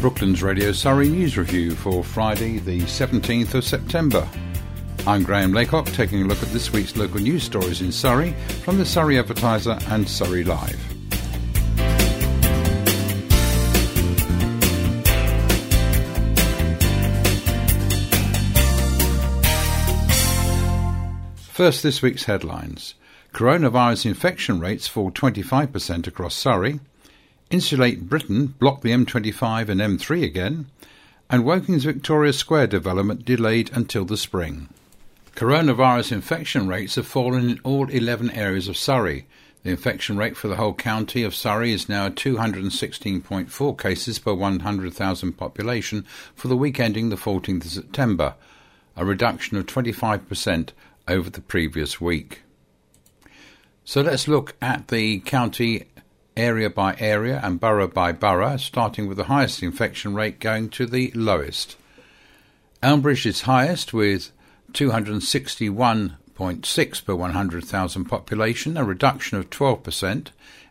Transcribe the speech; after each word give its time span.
Brooklands 0.00 0.42
Radio 0.42 0.72
Surrey 0.72 1.10
News 1.10 1.36
Review 1.36 1.72
for 1.72 2.02
Friday, 2.02 2.58
the 2.58 2.80
17th 2.82 3.52
of 3.52 3.64
September. 3.64 4.26
I'm 5.06 5.22
Graham 5.22 5.52
Laycock 5.52 5.84
taking 5.88 6.22
a 6.22 6.24
look 6.24 6.42
at 6.42 6.48
this 6.48 6.72
week's 6.72 6.96
local 6.96 7.20
news 7.20 7.42
stories 7.42 7.82
in 7.82 7.92
Surrey 7.92 8.32
from 8.62 8.78
the 8.78 8.86
Surrey 8.86 9.18
Advertiser 9.18 9.78
and 9.88 10.08
Surrey 10.08 10.42
Live. 10.42 10.80
First, 21.52 21.82
this 21.82 22.00
week's 22.00 22.24
headlines. 22.24 22.94
Coronavirus 23.34 24.06
infection 24.06 24.60
rates 24.60 24.88
fall 24.88 25.10
25% 25.10 26.06
across 26.06 26.34
Surrey. 26.34 26.80
Insulate 27.50 28.08
Britain 28.08 28.46
block 28.46 28.82
the 28.82 28.92
M25 28.92 29.68
and 29.68 29.80
M3 29.80 30.22
again. 30.22 30.66
And 31.28 31.42
Woking's 31.42 31.82
Victoria 31.82 32.32
Square 32.32 32.68
development 32.68 33.24
delayed 33.24 33.70
until 33.72 34.04
the 34.04 34.16
spring. 34.16 34.68
Coronavirus 35.34 36.12
infection 36.12 36.68
rates 36.68 36.94
have 36.94 37.08
fallen 37.08 37.50
in 37.50 37.60
all 37.64 37.88
11 37.88 38.30
areas 38.30 38.68
of 38.68 38.76
Surrey. 38.76 39.26
The 39.64 39.70
infection 39.70 40.16
rate 40.16 40.36
for 40.36 40.46
the 40.46 40.56
whole 40.56 40.74
county 40.74 41.24
of 41.24 41.34
Surrey 41.34 41.72
is 41.72 41.88
now 41.88 42.08
216.4 42.08 43.78
cases 43.78 44.18
per 44.20 44.32
100,000 44.32 45.32
population 45.32 46.06
for 46.36 46.46
the 46.46 46.56
week 46.56 46.78
ending 46.78 47.08
the 47.08 47.16
14th 47.16 47.64
of 47.64 47.70
September, 47.70 48.34
a 48.96 49.04
reduction 49.04 49.56
of 49.56 49.66
25% 49.66 50.70
over 51.08 51.28
the 51.28 51.40
previous 51.40 52.00
week. 52.00 52.42
So 53.84 54.02
let's 54.02 54.28
look 54.28 54.54
at 54.62 54.88
the 54.88 55.18
county 55.20 55.88
area 56.40 56.70
by 56.70 56.96
area 56.98 57.38
and 57.42 57.60
borough 57.60 57.86
by 57.86 58.10
borough, 58.12 58.56
starting 58.56 59.06
with 59.06 59.18
the 59.18 59.24
highest 59.24 59.62
infection 59.62 60.14
rate 60.14 60.40
going 60.40 60.70
to 60.70 60.86
the 60.86 61.12
lowest. 61.14 61.76
Elmbridge 62.82 63.26
is 63.26 63.42
highest 63.42 63.92
with 63.92 64.30
261.6 64.72 67.04
per 67.04 67.14
100,000 67.14 68.04
population, 68.06 68.76
a 68.76 68.84
reduction 68.84 69.38
of 69.38 69.50
12%. 69.50 70.28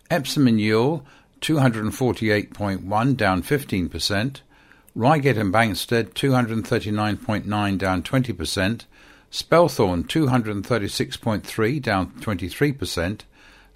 Epsom 0.10 0.48
and 0.48 0.60
Ewell 0.60 1.06
248.1 1.42 3.18
down 3.18 3.44
15%. 3.44 4.42
Reigate 4.96 5.38
and 5.38 5.54
Banstead, 5.54 6.14
239.9 6.14 7.78
down 7.78 8.02
20%. 8.02 8.86
Spelthorne 9.32 10.08
236.3 10.08 11.82
down 11.82 12.12
23%, 12.20 13.22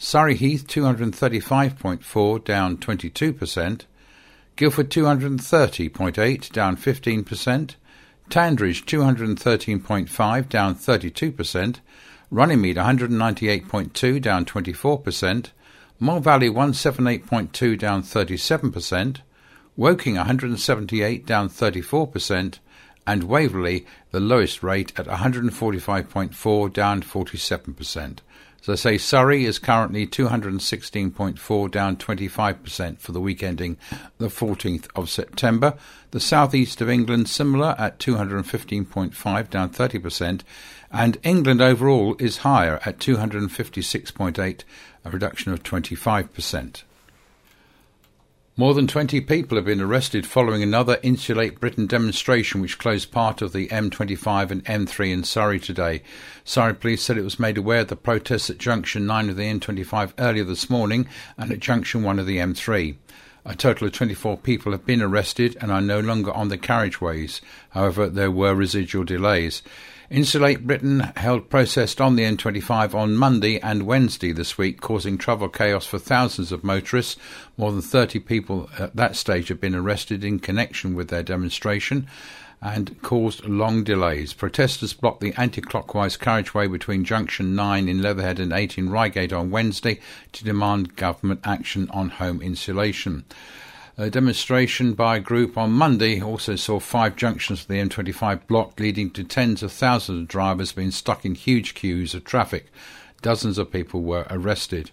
Surrey 0.04 0.36
Heath 0.36 0.68
235.4 0.68 2.44
down 2.44 2.76
22%, 2.76 3.86
Guildford 4.58 4.90
230.8 4.90 6.52
down 6.52 6.76
15%, 6.76 7.76
Tandridge 8.30 8.86
213.5 8.86 10.50
down 10.50 10.76
32%, 10.76 11.80
Runnymede 12.30 12.76
198.2 12.76 14.22
down 14.22 14.44
24%, 14.44 15.52
Mole 16.00 16.20
Valley 16.20 16.50
178.2 16.50 17.80
down 17.80 18.04
37%, 18.04 19.22
Woking 19.78 20.16
178 20.16 21.26
down 21.26 21.48
34%, 21.48 22.59
and 23.08 23.24
Waverley 23.24 23.86
the 24.12 24.20
lowest 24.20 24.64
rate 24.64 24.92
at 25.00 25.06
145.4, 25.08 26.74
down 26.74 27.02
47%. 27.02 28.20
I 28.72 28.75
say, 28.75 28.97
Surrey 28.97 29.44
is 29.44 29.59
currently 29.59 30.08
216.4, 30.08 31.69
down 31.69 31.97
25% 31.97 32.97
for 32.97 33.11
the 33.11 33.19
week 33.19 33.44
ending 33.44 33.75
the 34.19 34.30
14th 34.30 34.88
of 34.95 35.09
September. 35.09 35.74
The 36.12 36.22
southeast 36.22 36.79
of 36.79 36.90
England 36.90 37.28
similar 37.28 37.75
at 37.78 38.00
215.5, 38.00 39.50
down 39.50 39.69
30%, 39.69 40.41
and 40.91 41.18
England 41.23 41.62
overall 41.62 42.16
is 42.19 42.38
higher 42.38 42.79
at 42.85 43.00
256.8, 43.00 44.63
a 45.03 45.09
reduction 45.09 45.52
of 45.52 45.62
25%. 45.63 46.84
More 48.56 48.75
than 48.75 48.86
20 48.86 49.19
people 49.22 49.56
have 49.56 49.66
been 49.66 49.81
arrested 49.81 50.28
following 50.28 50.62
another 50.62 51.00
Insulate 51.02 51.59
Britain 51.59 51.88
demonstration 51.88 52.62
which 52.62 52.78
closed 52.78 53.12
part 53.12 53.41
of 53.41 53.52
the 53.52 53.68
M25 53.69 54.52
and 54.52 54.64
M3 54.66 55.12
in 55.12 55.24
Surrey 55.24 55.59
today. 55.59 56.03
Surrey 56.44 56.75
police 56.75 57.02
said 57.02 57.18
it 57.18 57.24
was 57.24 57.40
made 57.40 57.58
aware 57.58 57.80
of 57.80 57.88
the 57.88 57.96
protests 57.96 58.52
at 58.52 58.59
junction 58.59 59.08
9 59.08 59.30
of 59.31 59.38
the 59.38 59.52
M25 59.52 60.14
earlier 60.19 60.44
this 60.44 60.69
morning 60.69 61.08
and 61.36 61.52
at 61.52 61.62
junction 61.62 62.03
1 62.03 62.19
of 62.19 62.28
the 62.28 62.38
M3. 62.38 62.96
A 63.44 63.56
total 63.56 63.88
of 63.88 63.94
24 63.94 64.38
people 64.38 64.72
have 64.72 64.85
been 64.85 65.02
arrested 65.02 65.58
and 65.59 65.72
are 65.72 65.81
no 65.81 66.00
longer 66.00 66.31
on 66.31 66.50
the 66.50 66.58
carriageways. 66.59 67.41
However, 67.72 68.08
there 68.08 68.30
were 68.30 68.53
residual 68.53 69.03
delays. 69.03 69.64
Insulate 70.09 70.68
Britain 70.68 71.00
held 71.16 71.50
protest 71.50 72.02
on 72.02 72.18
the 72.18 72.24
M25 72.24 72.94
on 72.94 73.16
Monday 73.16 73.59
and 73.62 73.84
Wednesday 73.84 74.34
this 74.34 74.58
week, 74.58 74.81
causing 74.81 75.18
travel 75.18 75.47
chaos 75.47 75.86
for 75.86 75.97
thousands 75.97 76.52
of 76.52 76.64
motorists. 76.64 77.16
More 77.58 77.72
than 77.72 77.81
30 77.81 78.19
people 78.19 78.69
at 78.78 78.96
that 78.97 79.16
stage 79.16 79.47
have 79.47 79.62
been 79.62 79.74
arrested 79.74 80.25
in 80.25 80.40
connection 80.40 80.94
with 80.94 81.08
their 81.08 81.24
demonstration 81.24 82.08
and 82.62 83.02
caused 83.02 83.46
long 83.46 83.84
delays. 83.84 84.34
Protesters 84.34 84.94
blocked 84.94 85.22
the 85.22 85.34
anti-clockwise 85.38 86.18
carriageway 86.18 86.68
between 86.68 87.06
junction 87.06 87.56
9 87.56 87.88
in 87.88 88.02
Leatherhead 88.02 88.40
and 88.40 88.52
8 88.52 88.78
in 88.78 88.90
Reigate 88.90 89.31
on 89.31 89.52
Wednesday 89.52 90.00
to 90.34 90.44
demand 90.44 90.97
government 90.97 91.40
action 91.46 91.90
on 91.91 92.09
home 92.09 92.41
insulation. 92.41 93.24
A 93.96 94.09
demonstration 94.09 94.96
by 94.96 95.18
a 95.18 95.20
group 95.20 95.56
on 95.56 95.72
Monday 95.72 96.20
also 96.20 96.56
saw 96.56 96.80
five 96.80 97.16
junctions 97.16 97.62
of 97.62 97.68
the 97.68 97.76
M25 97.76 98.48
blocked, 98.48 98.80
leading 98.80 99.12
to 99.12 99.24
tens 99.24 99.62
of 99.62 99.72
thousands 99.72 100.22
of 100.24 100.28
drivers 100.28 100.72
being 100.72 100.90
stuck 100.90 101.24
in 101.26 101.36
huge 101.36 101.76
queues 101.76 102.16
of 102.16 102.24
traffic. 102.24 102.72
Dozens 103.22 103.59
of 103.59 103.72
people 103.72 104.02
were 104.02 104.26
arrested. 104.32 104.90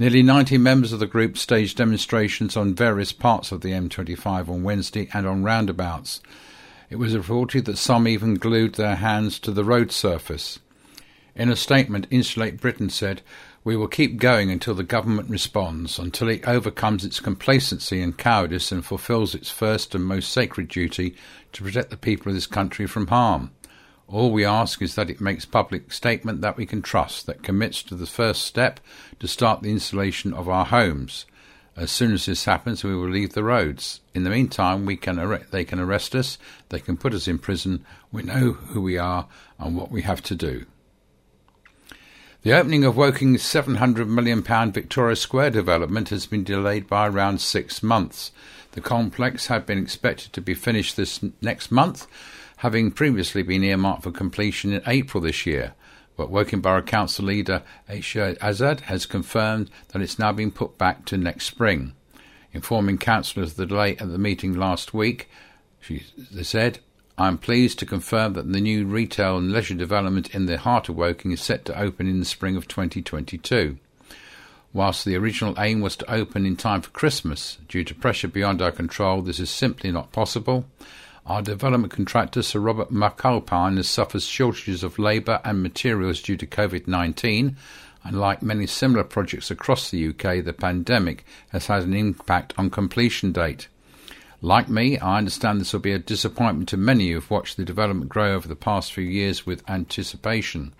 Nearly 0.00 0.20
90 0.20 0.58
members 0.58 0.92
of 0.92 0.98
the 0.98 1.06
group 1.06 1.38
staged 1.38 1.76
demonstrations 1.76 2.56
on 2.56 2.74
various 2.74 3.12
parts 3.12 3.52
of 3.52 3.60
the 3.60 3.70
M25 3.70 4.48
on 4.48 4.64
Wednesday 4.64 5.08
and 5.14 5.28
on 5.28 5.44
roundabouts. 5.44 6.20
It 6.90 6.96
was 6.96 7.16
reported 7.16 7.66
that 7.66 7.78
some 7.78 8.08
even 8.08 8.34
glued 8.34 8.74
their 8.74 8.96
hands 8.96 9.38
to 9.40 9.52
the 9.52 9.62
road 9.62 9.92
surface. 9.92 10.58
In 11.36 11.50
a 11.50 11.56
statement, 11.56 12.08
Insulate 12.10 12.60
Britain 12.60 12.90
said, 12.90 13.22
we 13.64 13.76
will 13.76 13.88
keep 13.88 14.18
going 14.18 14.50
until 14.50 14.74
the 14.74 14.84
government 14.84 15.30
responds, 15.30 15.98
until 15.98 16.28
it 16.28 16.46
overcomes 16.46 17.02
its 17.02 17.18
complacency 17.18 18.02
and 18.02 18.18
cowardice 18.18 18.70
and 18.70 18.84
fulfills 18.84 19.34
its 19.34 19.50
first 19.50 19.94
and 19.94 20.04
most 20.04 20.30
sacred 20.30 20.68
duty 20.68 21.16
to 21.52 21.62
protect 21.62 21.88
the 21.88 21.96
people 21.96 22.28
of 22.28 22.34
this 22.34 22.46
country 22.46 22.86
from 22.86 23.06
harm. 23.06 23.50
All 24.06 24.30
we 24.30 24.44
ask 24.44 24.82
is 24.82 24.94
that 24.96 25.08
it 25.08 25.20
makes 25.20 25.46
public 25.46 25.92
statement 25.92 26.42
that 26.42 26.58
we 26.58 26.66
can 26.66 26.82
trust, 26.82 27.24
that 27.24 27.42
commits 27.42 27.82
to 27.84 27.94
the 27.94 28.06
first 28.06 28.42
step 28.42 28.80
to 29.18 29.26
start 29.26 29.62
the 29.62 29.70
insulation 29.70 30.34
of 30.34 30.46
our 30.46 30.66
homes. 30.66 31.24
As 31.74 31.90
soon 31.90 32.12
as 32.12 32.26
this 32.26 32.44
happens, 32.44 32.84
we 32.84 32.94
will 32.94 33.08
leave 33.08 33.32
the 33.32 33.42
roads. 33.42 34.00
In 34.12 34.24
the 34.24 34.30
meantime, 34.30 34.84
we 34.84 34.96
can 34.96 35.18
ar- 35.18 35.46
they 35.50 35.64
can 35.64 35.80
arrest 35.80 36.14
us, 36.14 36.36
they 36.68 36.80
can 36.80 36.98
put 36.98 37.14
us 37.14 37.26
in 37.26 37.38
prison. 37.38 37.84
We 38.12 38.22
know 38.22 38.52
who 38.52 38.82
we 38.82 38.98
are 38.98 39.26
and 39.58 39.74
what 39.74 39.90
we 39.90 40.02
have 40.02 40.22
to 40.24 40.34
do. 40.34 40.66
The 42.44 42.52
opening 42.52 42.84
of 42.84 42.96
Woking's 42.96 43.42
£700 43.42 44.06
million 44.06 44.42
Victoria 44.70 45.16
Square 45.16 45.52
development 45.52 46.10
has 46.10 46.26
been 46.26 46.44
delayed 46.44 46.86
by 46.86 47.08
around 47.08 47.40
six 47.40 47.82
months. 47.82 48.32
The 48.72 48.82
complex 48.82 49.46
had 49.46 49.64
been 49.64 49.78
expected 49.78 50.34
to 50.34 50.42
be 50.42 50.52
finished 50.52 50.94
this 50.94 51.24
next 51.40 51.70
month, 51.70 52.06
having 52.58 52.90
previously 52.90 53.42
been 53.42 53.64
earmarked 53.64 54.02
for 54.02 54.10
completion 54.10 54.74
in 54.74 54.82
April 54.86 55.22
this 55.22 55.46
year. 55.46 55.72
But 56.18 56.28
Woking 56.28 56.60
Borough 56.60 56.82
Council 56.82 57.24
leader 57.24 57.62
Aisha 57.88 58.36
Azad 58.36 58.80
has 58.80 59.06
confirmed 59.06 59.70
that 59.88 60.02
it's 60.02 60.18
now 60.18 60.32
been 60.32 60.50
put 60.50 60.76
back 60.76 61.06
to 61.06 61.16
next 61.16 61.46
spring. 61.46 61.94
Informing 62.52 62.98
councillors 62.98 63.52
of 63.52 63.56
the 63.56 63.64
delay 63.64 63.96
at 63.96 64.12
the 64.12 64.18
meeting 64.18 64.52
last 64.52 64.92
week, 64.92 65.30
she 65.80 66.04
said, 66.42 66.80
I 67.16 67.28
am 67.28 67.38
pleased 67.38 67.78
to 67.78 67.86
confirm 67.86 68.32
that 68.32 68.52
the 68.52 68.60
new 68.60 68.86
retail 68.86 69.38
and 69.38 69.52
leisure 69.52 69.74
development 69.74 70.34
in 70.34 70.46
the 70.46 70.58
heart 70.58 70.88
of 70.88 70.96
Woking 70.96 71.30
is 71.30 71.40
set 71.40 71.64
to 71.66 71.78
open 71.78 72.08
in 72.08 72.18
the 72.18 72.24
spring 72.24 72.56
of 72.56 72.66
2022. 72.66 73.78
Whilst 74.72 75.04
the 75.04 75.14
original 75.14 75.54
aim 75.56 75.80
was 75.80 75.94
to 75.96 76.12
open 76.12 76.44
in 76.44 76.56
time 76.56 76.82
for 76.82 76.90
Christmas, 76.90 77.58
due 77.68 77.84
to 77.84 77.94
pressure 77.94 78.26
beyond 78.26 78.60
our 78.60 78.72
control, 78.72 79.22
this 79.22 79.38
is 79.38 79.48
simply 79.48 79.92
not 79.92 80.10
possible. 80.10 80.64
Our 81.24 81.40
development 81.40 81.92
contractor, 81.92 82.42
Sir 82.42 82.58
Robert 82.58 82.90
McAlpine, 82.90 83.76
has 83.76 83.88
suffered 83.88 84.22
shortages 84.22 84.82
of 84.82 84.98
labour 84.98 85.40
and 85.44 85.62
materials 85.62 86.20
due 86.20 86.36
to 86.36 86.46
COVID 86.46 86.88
19, 86.88 87.56
and 88.02 88.20
like 88.20 88.42
many 88.42 88.66
similar 88.66 89.04
projects 89.04 89.52
across 89.52 89.88
the 89.88 90.08
UK, 90.08 90.44
the 90.44 90.52
pandemic 90.52 91.24
has 91.50 91.68
had 91.68 91.84
an 91.84 91.94
impact 91.94 92.52
on 92.58 92.70
completion 92.70 93.30
date. 93.30 93.68
Like 94.44 94.68
me, 94.68 94.98
I 94.98 95.16
understand 95.16 95.58
this 95.58 95.72
will 95.72 95.80
be 95.80 95.94
a 95.94 95.98
disappointment 95.98 96.68
to 96.68 96.76
many 96.76 97.08
who 97.08 97.14
have 97.14 97.30
watched 97.30 97.56
the 97.56 97.64
development 97.64 98.10
grow 98.10 98.34
over 98.34 98.46
the 98.46 98.54
past 98.54 98.92
few 98.92 99.02
years 99.02 99.46
with 99.46 99.66
anticipation. 99.70 100.74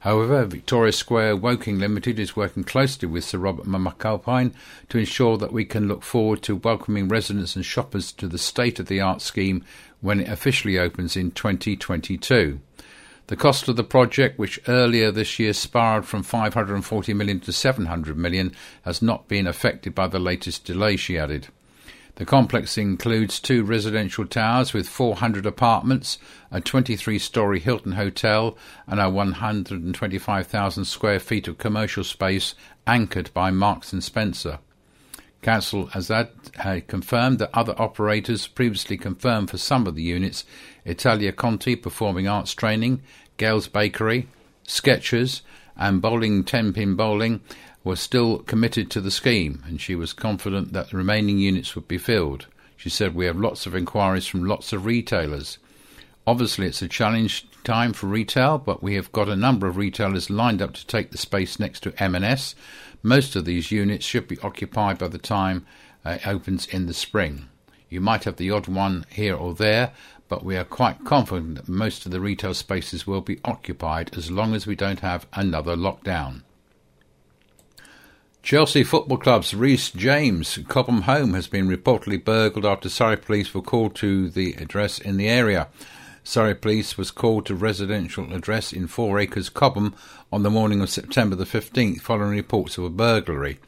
However, 0.00 0.44
Victoria 0.44 0.90
Square 0.90 1.36
Woking 1.36 1.78
Limited 1.78 2.18
is 2.18 2.34
working 2.34 2.64
closely 2.64 3.06
with 3.06 3.22
Sir 3.22 3.38
Robert 3.38 3.66
McAlpine 3.66 4.52
to 4.88 4.98
ensure 4.98 5.36
that 5.36 5.52
we 5.52 5.64
can 5.64 5.86
look 5.86 6.02
forward 6.02 6.42
to 6.42 6.56
welcoming 6.56 7.06
residents 7.06 7.54
and 7.54 7.64
shoppers 7.64 8.10
to 8.10 8.26
the 8.26 8.36
state 8.36 8.80
of 8.80 8.86
the 8.86 9.00
art 9.00 9.22
scheme 9.22 9.64
when 10.00 10.18
it 10.18 10.28
officially 10.28 10.76
opens 10.76 11.16
in 11.16 11.30
2022. 11.30 12.58
The 13.28 13.36
cost 13.36 13.68
of 13.68 13.76
the 13.76 13.84
project, 13.84 14.40
which 14.40 14.58
earlier 14.66 15.12
this 15.12 15.38
year 15.38 15.52
spiraled 15.52 16.06
from 16.06 16.24
540 16.24 17.14
million 17.14 17.38
to 17.38 17.52
700 17.52 18.18
million, 18.18 18.56
has 18.82 19.00
not 19.00 19.28
been 19.28 19.46
affected 19.46 19.94
by 19.94 20.08
the 20.08 20.18
latest 20.18 20.64
delay, 20.64 20.96
she 20.96 21.16
added. 21.16 21.46
The 22.16 22.24
complex 22.24 22.78
includes 22.78 23.38
two 23.38 23.62
residential 23.62 24.26
towers 24.26 24.72
with 24.72 24.88
400 24.88 25.44
apartments, 25.44 26.16
a 26.50 26.62
23 26.62 27.18
story 27.18 27.60
Hilton 27.60 27.92
hotel, 27.92 28.56
and 28.86 28.98
a 28.98 29.10
125,000 29.10 30.84
square 30.86 31.20
feet 31.20 31.46
of 31.46 31.58
commercial 31.58 32.04
space 32.04 32.54
anchored 32.86 33.30
by 33.34 33.50
Marks 33.50 33.92
and 33.92 34.02
Spencer. 34.02 34.60
Council 35.42 35.88
Azad 35.88 36.30
had 36.56 36.78
uh, 36.78 36.80
confirmed 36.86 37.38
that 37.38 37.50
other 37.52 37.74
operators 37.78 38.46
previously 38.46 38.96
confirmed 38.96 39.50
for 39.50 39.58
some 39.58 39.86
of 39.86 39.94
the 39.94 40.02
units 40.02 40.46
Italia 40.86 41.32
Conti 41.32 41.76
Performing 41.76 42.26
Arts 42.26 42.54
Training, 42.54 43.02
Gail's 43.36 43.68
Bakery, 43.68 44.26
Skechers, 44.66 45.42
and 45.76 46.02
Bowling 46.02 46.44
10 46.44 46.72
Pin 46.72 46.94
Bowling 46.94 47.40
were 47.84 47.96
still 47.96 48.38
committed 48.38 48.90
to 48.90 49.00
the 49.00 49.10
scheme, 49.10 49.62
and 49.66 49.80
she 49.80 49.94
was 49.94 50.12
confident 50.12 50.72
that 50.72 50.90
the 50.90 50.96
remaining 50.96 51.38
units 51.38 51.74
would 51.74 51.86
be 51.86 51.98
filled. 51.98 52.46
She 52.76 52.90
said, 52.90 53.14
We 53.14 53.26
have 53.26 53.38
lots 53.38 53.66
of 53.66 53.74
inquiries 53.74 54.26
from 54.26 54.44
lots 54.44 54.72
of 54.72 54.84
retailers. 54.84 55.58
Obviously, 56.26 56.66
it's 56.66 56.82
a 56.82 56.88
challenge 56.88 57.46
time 57.62 57.92
for 57.92 58.06
retail, 58.06 58.58
but 58.58 58.82
we 58.82 58.94
have 58.94 59.12
got 59.12 59.28
a 59.28 59.36
number 59.36 59.66
of 59.66 59.76
retailers 59.76 60.30
lined 60.30 60.60
up 60.60 60.74
to 60.74 60.86
take 60.86 61.10
the 61.10 61.18
space 61.18 61.58
next 61.60 61.84
to 61.84 62.02
M&S. 62.02 62.54
Most 63.02 63.36
of 63.36 63.44
these 63.44 63.70
units 63.70 64.04
should 64.04 64.26
be 64.26 64.38
occupied 64.40 64.98
by 64.98 65.08
the 65.08 65.18
time 65.18 65.64
uh, 66.04 66.10
it 66.10 66.26
opens 66.26 66.66
in 66.66 66.86
the 66.86 66.94
spring. 66.94 67.48
You 67.88 68.00
might 68.00 68.24
have 68.24 68.36
the 68.36 68.50
odd 68.50 68.66
one 68.66 69.06
here 69.10 69.36
or 69.36 69.54
there, 69.54 69.92
but 70.28 70.44
we 70.44 70.56
are 70.56 70.64
quite 70.64 71.04
confident 71.04 71.56
that 71.56 71.68
most 71.68 72.06
of 72.06 72.12
the 72.12 72.20
retail 72.20 72.54
spaces 72.54 73.06
will 73.06 73.20
be 73.20 73.40
occupied 73.44 74.16
as 74.16 74.30
long 74.30 74.54
as 74.54 74.66
we 74.66 74.74
don't 74.74 75.00
have 75.00 75.26
another 75.32 75.76
lockdown. 75.76 76.42
Chelsea 78.42 78.84
Football 78.84 79.18
Club's 79.18 79.54
Reece 79.54 79.90
James 79.90 80.58
Cobham 80.68 81.02
home 81.02 81.34
has 81.34 81.48
been 81.48 81.68
reportedly 81.68 82.24
burgled 82.24 82.64
after 82.64 82.88
Surrey 82.88 83.16
police 83.16 83.52
were 83.52 83.60
called 83.60 83.96
to 83.96 84.30
the 84.30 84.52
address 84.52 85.00
in 85.00 85.16
the 85.16 85.28
area. 85.28 85.66
Surrey 86.22 86.54
police 86.54 86.96
was 86.96 87.10
called 87.10 87.46
to 87.46 87.54
residential 87.54 88.32
address 88.32 88.72
in 88.72 88.86
Four 88.86 89.18
Acres 89.18 89.48
Cobham 89.48 89.94
on 90.32 90.44
the 90.44 90.50
morning 90.50 90.80
of 90.80 90.90
September 90.90 91.34
the 91.34 91.44
15th 91.44 92.00
following 92.00 92.30
reports 92.30 92.78
of 92.78 92.84
a 92.84 92.90
burglary. 92.90 93.58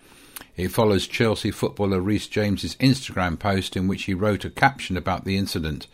It 0.57 0.69
follows 0.69 1.07
Chelsea 1.07 1.53
footballer 1.53 2.01
Reece 2.01 2.27
James's 2.27 2.75
Instagram 2.77 3.39
post 3.39 3.77
in 3.77 3.87
which 3.87 4.05
he 4.05 4.15
wrote 4.15 4.45
a 4.45 4.51
caption 4.51 4.97
about 4.97 5.25
the 5.25 5.37
incident. 5.37 5.87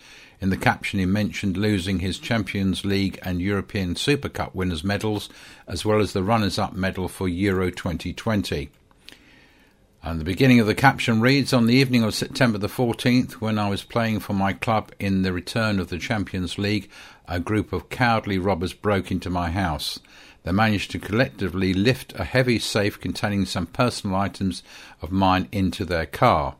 In 0.45 0.51
the 0.51 0.59
caption, 0.59 0.99
he 0.99 1.07
mentioned 1.07 1.57
losing 1.57 2.01
his 2.01 2.19
Champions 2.19 2.85
League 2.85 3.19
and 3.23 3.41
European 3.41 3.97
Super 3.97 4.29
Cup 4.29 4.55
winners' 4.55 4.85
medals, 4.85 5.31
as 5.67 5.87
well 5.87 6.01
as 6.03 6.13
the 6.13 6.23
runners 6.23 6.59
up 6.59 6.75
medal 6.75 7.09
for 7.09 7.27
Euro 7.27 7.71
2020. 7.71 8.69
And 10.03 10.21
the 10.21 10.25
beginning 10.25 10.61
of 10.61 10.67
the 10.67 10.75
caption 10.75 11.23
reads 11.23 11.55
On 11.55 11.67
the 11.67 11.77
evening 11.77 12.03
of 12.03 12.15
September 12.15 12.59
the 12.59 12.69
14th, 12.69 13.33
when 13.41 13.59
I 13.59 13.71
was 13.71 13.85
playing 13.85 14.21
for 14.21 14.35
my 14.35 14.53
club 14.53 14.93
in 15.01 15.23
the 15.23 15.33
return 15.33 15.81
of 15.81 15.89
the 15.89 15.97
Champions 15.97 16.59
League, 16.59 16.91
a 17.27 17.41
group 17.41 17.73
of 17.73 17.89
cowardly 17.89 18.37
robbers 18.37 18.75
broke 18.75 19.11
into 19.11 19.31
my 19.31 19.51
house. 19.51 19.99
They 20.43 20.53
managed 20.53 20.91
to 20.91 20.99
collectively 20.99 21.73
lift 21.73 22.13
a 22.17 22.25
heavy 22.25 22.59
safe 22.59 23.01
containing 23.01 23.47
some 23.47 23.65
personal 23.65 24.17
items 24.17 24.63
of 25.01 25.11
mine 25.11 25.49
into 25.53 25.87
their 25.87 26.05
car. 26.05 26.57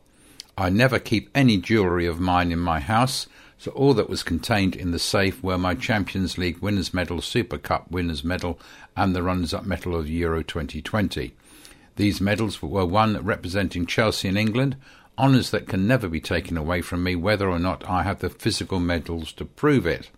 I 0.57 0.69
never 0.69 0.97
keep 0.97 1.29
any 1.35 1.57
jewellery 1.57 2.07
of 2.07 2.19
mine 2.19 2.51
in 2.51 2.57
my 2.57 2.79
house, 2.79 3.27
so 3.57 3.71
all 3.71 3.93
that 3.93 4.09
was 4.09 4.23
contained 4.23 4.75
in 4.75 4.91
the 4.91 4.99
safe 4.99 5.41
were 5.43 5.57
my 5.57 5.75
Champions 5.75 6.37
League 6.37 6.59
winners' 6.59 6.93
medal, 6.93 7.21
Super 7.21 7.57
Cup 7.57 7.89
winners' 7.89 8.23
medal, 8.23 8.59
and 8.95 9.15
the 9.15 9.23
runners-up 9.23 9.65
medal 9.65 9.95
of 9.95 10.09
Euro 10.09 10.43
2020. 10.43 11.33
These 11.95 12.19
medals 12.19 12.61
were 12.61 12.85
won 12.85 13.23
representing 13.23 13.85
Chelsea 13.85 14.27
in 14.27 14.37
England, 14.37 14.75
honours 15.17 15.51
that 15.51 15.67
can 15.67 15.87
never 15.87 16.09
be 16.09 16.19
taken 16.19 16.57
away 16.57 16.81
from 16.81 17.03
me, 17.03 17.15
whether 17.15 17.49
or 17.49 17.59
not 17.59 17.89
I 17.89 18.03
have 18.03 18.19
the 18.19 18.29
physical 18.29 18.79
medals 18.79 19.31
to 19.33 19.45
prove 19.45 19.85
it. 19.85 20.09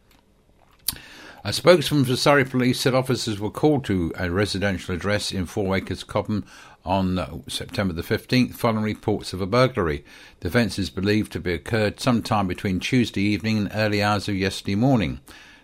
A 1.43 1.53
spokesman 1.53 2.03
for 2.03 2.15
Surrey 2.15 2.43
Police 2.43 2.79
said 2.79 2.93
officers 2.93 3.39
were 3.39 3.51
called 3.51 3.85
to 3.85 4.11
a 4.17 4.29
residential 4.29 4.95
address 4.95 5.31
in 5.31 5.45
Four 5.45 5.77
Acres, 5.77 6.03
Cobham, 6.03 6.43
on 6.87 7.43
September 7.49 7.93
the 7.93 8.01
15th 8.01 8.55
following 8.55 8.83
reports 8.83 9.33
of 9.33 9.41
a 9.41 9.45
burglary. 9.45 10.05
The 10.39 10.47
offence 10.47 10.79
is 10.79 10.89
believed 10.89 11.33
to 11.33 11.39
have 11.39 11.45
occurred 11.45 11.99
sometime 11.99 12.47
between 12.47 12.79
Tuesday 12.79 13.21
evening 13.21 13.57
and 13.57 13.71
early 13.75 14.01
hours 14.01 14.29
of 14.29 14.35
yesterday 14.35 14.75
morning. 14.75 15.19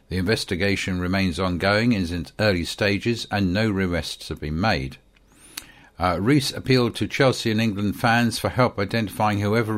The 0.10 0.18
investigation 0.18 1.00
remains 1.00 1.40
ongoing 1.40 1.94
is 1.94 2.12
in 2.12 2.22
its 2.22 2.34
early 2.40 2.66
stages 2.66 3.26
and 3.32 3.54
no 3.54 3.72
arrests 3.72 4.28
have 4.30 4.42
been 4.42 4.60
made. 4.60 4.98
Uh, 5.98 6.20
Reece 6.20 6.52
appealed 6.52 6.96
to 6.96 7.08
Chelsea 7.08 7.52
and 7.52 7.62
England 7.62 8.00
fans 8.00 8.38
for 8.38 8.50
help 8.50 8.78
identifying 8.78 9.40
whoever 9.40 9.74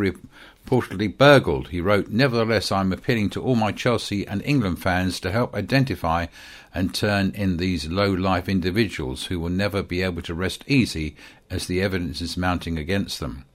reportedly 0.65 1.15
burgled. 1.15 1.69
He 1.69 1.81
wrote, 1.81 2.09
Nevertheless, 2.09 2.71
I'm 2.71 2.91
appealing 2.91 3.29
to 3.31 3.41
all 3.41 3.55
my 3.55 3.71
Chelsea 3.71 4.27
and 4.27 4.41
England 4.43 4.81
fans 4.81 5.19
to 5.21 5.31
help 5.31 5.53
identify 5.55 6.27
and 6.73 6.93
turn 6.93 7.31
in 7.35 7.57
these 7.57 7.87
low 7.87 8.11
life 8.11 8.49
individuals 8.49 9.25
who 9.25 9.39
will 9.39 9.49
never 9.49 9.83
be 9.83 10.01
able 10.01 10.21
to 10.23 10.33
rest 10.33 10.63
easy 10.67 11.15
as 11.49 11.67
the 11.67 11.81
evidence 11.81 12.21
is 12.21 12.37
mounting 12.37 12.77
against 12.77 13.19
them. 13.19 13.45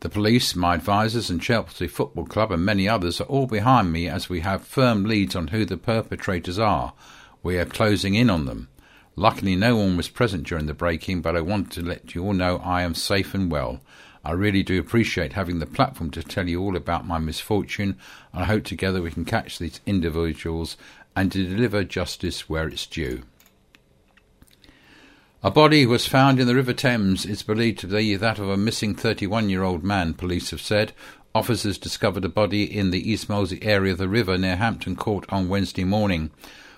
The 0.00 0.08
police, 0.08 0.56
my 0.56 0.74
advisers, 0.74 1.30
and 1.30 1.40
Chelsea 1.40 1.86
Football 1.86 2.26
Club, 2.26 2.50
and 2.50 2.64
many 2.64 2.88
others 2.88 3.20
are 3.20 3.24
all 3.24 3.46
behind 3.46 3.92
me 3.92 4.08
as 4.08 4.28
we 4.28 4.40
have 4.40 4.66
firm 4.66 5.04
leads 5.04 5.36
on 5.36 5.48
who 5.48 5.64
the 5.64 5.76
perpetrators 5.76 6.58
are. 6.58 6.92
We 7.42 7.56
are 7.58 7.64
closing 7.64 8.16
in 8.16 8.28
on 8.28 8.46
them. 8.46 8.68
Luckily, 9.14 9.54
no 9.54 9.76
one 9.76 9.96
was 9.96 10.08
present 10.08 10.44
during 10.46 10.66
the 10.66 10.74
breaking, 10.74 11.20
but 11.22 11.36
I 11.36 11.40
want 11.42 11.70
to 11.72 11.82
let 11.82 12.14
you 12.14 12.24
all 12.24 12.32
know 12.32 12.56
I 12.64 12.82
am 12.82 12.94
safe 12.94 13.34
and 13.34 13.50
well. 13.50 13.80
I 14.24 14.32
really 14.32 14.62
do 14.62 14.78
appreciate 14.78 15.32
having 15.32 15.58
the 15.58 15.66
platform 15.66 16.10
to 16.12 16.22
tell 16.22 16.48
you 16.48 16.60
all 16.60 16.76
about 16.76 17.06
my 17.06 17.18
misfortune, 17.18 17.98
and 18.32 18.42
I 18.42 18.46
hope 18.46 18.64
together 18.64 19.02
we 19.02 19.10
can 19.10 19.24
catch 19.24 19.58
these 19.58 19.80
individuals 19.84 20.76
and 21.16 21.32
to 21.32 21.44
deliver 21.44 21.82
justice 21.82 22.48
where 22.48 22.68
it's 22.68 22.86
due. 22.86 23.22
A 25.42 25.50
body 25.50 25.84
was 25.86 26.06
found 26.06 26.38
in 26.38 26.46
the 26.46 26.54
River 26.54 26.72
Thames. 26.72 27.26
It's 27.26 27.42
believed 27.42 27.80
to 27.80 27.88
be 27.88 28.14
that 28.14 28.38
of 28.38 28.48
a 28.48 28.56
missing 28.56 28.94
31 28.94 29.50
year 29.50 29.64
old 29.64 29.82
man, 29.82 30.14
police 30.14 30.50
have 30.50 30.60
said. 30.60 30.92
Officers 31.34 31.78
discovered 31.78 32.24
a 32.24 32.28
body 32.28 32.62
in 32.62 32.90
the 32.90 33.10
East 33.10 33.28
Molesey 33.28 33.58
area 33.62 33.92
of 33.92 33.98
the 33.98 34.08
river 34.08 34.38
near 34.38 34.54
Hampton 34.54 34.94
Court 34.94 35.24
on 35.30 35.48
Wednesday 35.48 35.82
morning. 35.82 36.30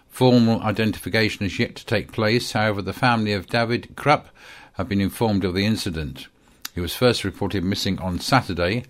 Formal 0.09 0.63
identification 0.63 1.45
has 1.45 1.59
yet 1.59 1.75
to 1.75 1.85
take 1.85 2.11
place. 2.11 2.53
However, 2.53 2.81
the 2.81 2.95
family 2.95 3.33
of 3.33 3.49
David 3.49 3.97
Krupp 3.97 4.29
have 4.75 4.89
been 4.89 5.01
informed 5.01 5.45
of 5.45 5.55
the 5.55 5.67
incident. 5.67 6.29
He 6.75 6.81
was 6.81 6.95
first 6.95 7.23
reported 7.23 7.63
missing 7.63 8.01
on 8.01 8.19
Saturday 8.19 8.85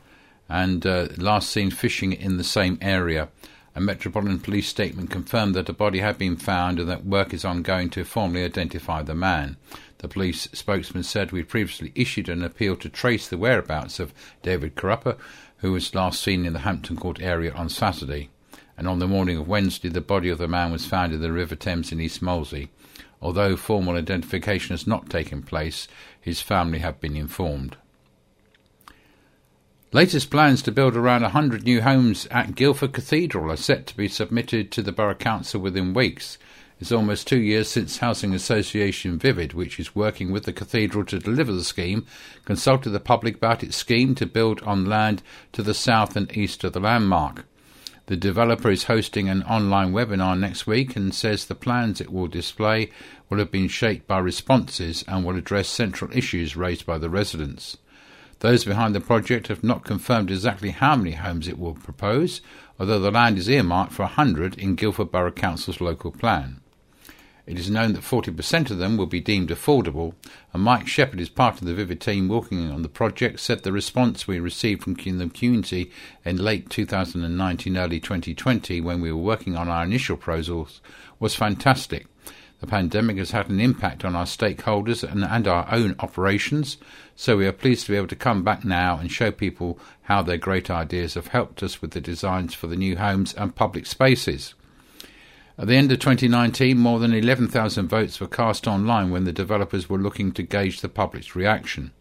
and 0.49 0.87
uh, 0.87 1.09
last 1.19 1.51
seen 1.51 1.71
fishing 1.71 2.13
in 2.13 2.39
the 2.39 2.45
same 2.45 2.79
area. 2.81 3.29
A 3.75 3.81
Metropolitan 3.81 4.39
Police 4.39 4.69
statement 4.69 5.11
confirmed 5.11 5.55
that 5.55 5.69
a 5.69 5.75
body 5.75 5.99
had 5.99 6.17
been 6.17 6.37
found 6.37 6.81
and 6.81 6.89
that 6.89 7.05
work 7.05 7.35
is 7.35 7.45
ongoing 7.45 7.91
to 7.91 8.05
formally 8.05 8.45
identify 8.45 9.03
the 9.03 9.15
man. 9.15 9.57
The 9.99 10.09
police 10.09 10.49
spokesman 10.53 11.03
said 11.03 11.31
we 11.31 11.43
previously 11.43 11.93
issued 11.95 12.29
an 12.29 12.43
appeal 12.43 12.77
to 12.77 12.89
trace 12.89 13.29
the 13.29 13.37
whereabouts 13.39 14.01
of 14.01 14.15
David 14.43 14.77
Caruppa, 14.77 15.19
who 15.59 15.73
was 15.73 15.95
last 15.95 16.23
seen 16.23 16.47
in 16.47 16.53
the 16.53 16.61
Hampton 16.61 16.97
Court 16.97 17.21
area 17.21 17.53
on 17.53 17.69
Saturday. 17.69 18.31
And 18.79 18.89
on 18.89 18.99
the 18.99 19.09
morning 19.09 19.37
of 19.37 19.49
Wednesday, 19.49 19.89
the 19.89 20.01
body 20.01 20.31
of 20.31 20.39
the 20.39 20.49
man 20.49 20.73
was 20.73 20.87
found 20.87 21.13
in 21.13 21.21
the 21.21 21.33
River 21.33 21.55
Thames 21.55 21.93
in 21.93 22.01
East 22.01 22.23
Molesey. 22.23 22.71
Although 23.23 23.57
formal 23.57 23.97
identification 23.97 24.75
has 24.75 24.87
not 24.87 25.09
taken 25.09 25.43
place, 25.43 25.89
his 26.25 26.41
family 26.41 26.79
have 26.79 26.99
been 27.03 27.17
informed. 27.17 27.77
Latest 29.93 30.31
plans 30.31 30.63
to 30.63 30.73
build 30.73 30.97
around 30.97 31.21
100 31.21 31.65
new 31.65 31.83
homes 31.83 32.27
at 32.31 32.55
Guildford 32.55 32.95
Cathedral 32.95 33.53
are 33.53 33.57
set 33.57 33.87
to 33.89 33.97
be 33.97 34.09
submitted 34.09 34.73
to 34.73 34.81
the 34.81 34.91
Borough 34.91 35.15
Council 35.15 35.61
within 35.61 35.93
weeks. 35.93 36.39
It's 36.81 36.91
almost 36.91 37.29
two 37.29 37.39
years 37.39 37.69
since 37.69 37.99
Housing 37.99 38.33
Association 38.33 39.19
Vivid, 39.19 39.53
which 39.53 39.79
is 39.79 39.95
working 39.95 40.33
with 40.33 40.45
the 40.45 40.53
cathedral 40.55 41.05
to 41.05 41.19
deliver 41.19 41.53
the 41.53 41.63
scheme, 41.63 42.07
consulted 42.47 42.91
the 42.91 43.01
public 43.01 43.37
about 43.37 43.63
its 43.63 43.77
scheme 43.77 44.15
to 44.15 44.25
build 44.25 44.63
on 44.63 44.87
land 44.87 45.23
to 45.53 45.63
the 45.63 45.75
south 45.75 46.17
and 46.17 46.35
east 46.35 46.65
of 46.65 46.73
the 46.73 46.81
landmark. 46.81 47.45
The 48.07 48.17
developer 48.17 48.71
is 48.71 48.85
hosting 48.85 49.31
an 49.31 49.43
online 49.45 49.93
webinar 49.93 50.39
next 50.39 50.67
week 50.67 50.95
and 50.95 51.15
says 51.15 51.47
the 51.47 51.55
plans 51.55 52.03
it 52.03 52.13
will 52.13 52.27
display 52.27 52.91
will 53.31 53.39
have 53.39 53.51
been 53.51 53.69
shaped 53.69 54.07
by 54.07 54.19
responses 54.19 55.05
and 55.09 55.25
will 55.25 55.37
address 55.37 55.69
central 55.69 56.11
issues 56.13 56.55
raised 56.55 56.85
by 56.85 56.99
the 56.99 57.09
residents. 57.09 57.79
Those 58.41 58.67
behind 58.67 58.95
the 58.95 59.01
project 59.01 59.49
have 59.49 59.65
not 59.65 59.85
confirmed 59.85 60.31
exactly 60.31 60.71
how 60.71 60.97
many 60.97 61.13
homes 61.13 61.49
it 61.49 61.59
will 61.59 61.73
propose, 61.73 62.43
although 62.79 63.01
the 63.01 63.11
land 63.11 63.39
is 63.39 63.49
earmarked 63.49 63.93
for 63.93 64.03
100 64.03 64.59
in 64.59 64.75
Guildford 64.75 65.11
Borough 65.11 65.31
Council's 65.31 65.81
local 65.81 66.11
plan. 66.11 66.61
It 67.47 67.59
is 67.59 67.69
known 67.69 67.93
that 67.93 68.03
40% 68.03 68.71
of 68.71 68.79
them 68.79 68.97
will 68.97 69.05
be 69.05 69.21
deemed 69.21 69.51
affordable, 69.51 70.15
and 70.55 70.63
Mike 70.63 70.89
Shepherd 70.89 71.21
is 71.21 71.29
part 71.29 71.61
of 71.61 71.67
the 71.67 71.75
Vivid 71.75 72.01
team 72.01 72.27
working 72.27 72.71
on 72.71 72.81
the 72.81 72.89
project, 72.89 73.39
said 73.39 73.63
the 73.63 73.73
response 73.73 74.27
we 74.27 74.41
received 74.41 74.83
from 74.83 74.95
the 74.95 75.29
community 75.29 75.91
in 76.25 76.39
late 76.39 76.71
2019, 76.71 77.77
early 77.77 78.01
2020, 78.01 78.81
when 78.81 79.03
we 79.03 79.13
were 79.13 79.19
working 79.19 79.59
on 79.59 79.69
our 79.69 79.85
initial 79.85 80.17
proposals, 80.17 80.81
was 81.21 81.35
fantastic. 81.35 82.07
The 82.61 82.67
pandemic 82.67 83.19
has 83.19 83.33
had 83.33 83.51
an 83.51 83.61
impact 83.61 84.07
on 84.07 84.17
our 84.17 84.25
stakeholders 84.25 85.03
and, 85.03 85.23
and, 85.23 85.47
our 85.47 85.67
own 85.71 85.97
operations, 85.99 86.79
so 87.15 87.37
we 87.37 87.47
are 87.47 87.53
pleased 87.53 87.85
to 87.85 87.93
be 87.93 87.99
able 87.99 88.07
to 88.07 88.17
come 88.17 88.43
back 88.43 88.65
now 88.65 88.97
and 88.97 89.13
show 89.13 89.31
people 89.31 89.79
how 90.05 90.23
their 90.23 90.39
great 90.39 90.71
ideas 90.71 91.13
have 91.13 91.27
helped 91.27 91.63
us 91.63 91.83
with 91.83 91.91
the 91.91 92.01
designs 92.01 92.55
for 92.55 92.69
the 92.69 92.77
new 92.77 92.97
homes 92.97 93.35
and 93.35 93.55
public 93.55 93.85
spaces. 93.85 94.55
At 95.57 95.69
the 95.69 95.77
end 95.77 95.93
of 95.93 96.01
2019, 96.01 96.77
more 96.77 96.99
than 96.99 97.13
11,000 97.13 97.87
votes 97.87 98.19
were 98.19 98.27
cast 98.27 98.67
online 98.67 99.11
when 99.11 99.23
the 99.23 99.33
developers 99.33 99.89
were 99.89 99.99
looking 99.99 100.33
to 100.33 100.43
gauge 100.43 100.81
the 100.81 100.89
public's 100.89 101.37
reaction. 101.37 101.93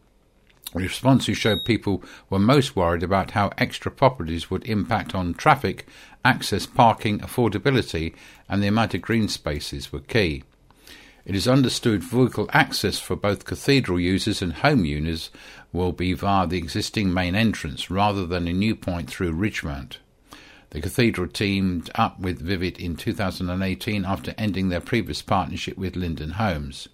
Responses 0.73 1.37
showed 1.37 1.63
people 1.63 2.03
were 2.31 2.39
most 2.39 2.75
worried 2.75 3.03
about 3.03 3.31
how 3.31 3.51
extra 3.59 3.91
properties 3.91 4.49
would 4.49 4.65
impact 4.65 5.13
on 5.13 5.35
traffic, 5.35 5.85
access, 6.25 6.65
parking, 6.65 7.19
affordability, 7.19 8.15
and 8.49 8.63
the 8.63 8.67
amount 8.67 8.95
of 8.95 9.03
green 9.03 9.27
spaces 9.27 9.93
were 9.93 9.99
key. 9.99 10.41
It 11.23 11.35
is 11.35 11.47
understood 11.47 12.03
vehicle 12.03 12.49
access 12.53 12.97
for 12.99 13.15
both 13.15 13.45
cathedral 13.45 13.99
users 13.99 14.41
and 14.41 14.53
home 14.53 14.83
users 14.83 15.29
will 15.71 15.91
be 15.91 16.13
via 16.13 16.47
the 16.47 16.57
existing 16.57 17.13
main 17.13 17.35
entrance 17.35 17.91
rather 17.91 18.25
than 18.25 18.47
a 18.47 18.53
new 18.53 18.75
point 18.75 19.11
through 19.11 19.33
Ridgemount. 19.33 19.97
The 20.73 20.81
cathedral 20.81 21.27
teamed 21.27 21.91
up 21.93 22.19
with 22.19 22.41
Vivid 22.41 22.79
in 22.79 22.95
2018 22.95 24.05
after 24.05 24.33
ending 24.39 24.69
their 24.69 24.81
previous 24.81 25.21
partnership 25.21 25.77
with 25.77 25.95
Linden 25.95 26.31
Homes. 26.31 26.87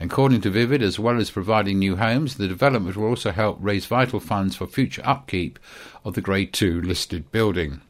According 0.00 0.40
to 0.40 0.50
Vivid, 0.50 0.82
as 0.82 0.98
well 0.98 1.20
as 1.20 1.30
providing 1.30 1.78
new 1.78 1.94
homes, 1.94 2.34
the 2.34 2.48
development 2.48 2.96
will 2.96 3.06
also 3.06 3.30
help 3.30 3.58
raise 3.60 3.86
vital 3.86 4.18
funds 4.18 4.56
for 4.56 4.66
future 4.66 5.02
upkeep 5.04 5.60
of 6.04 6.14
the 6.14 6.20
Grade 6.20 6.52
2 6.52 6.82
listed 6.82 7.30
building. 7.30 7.82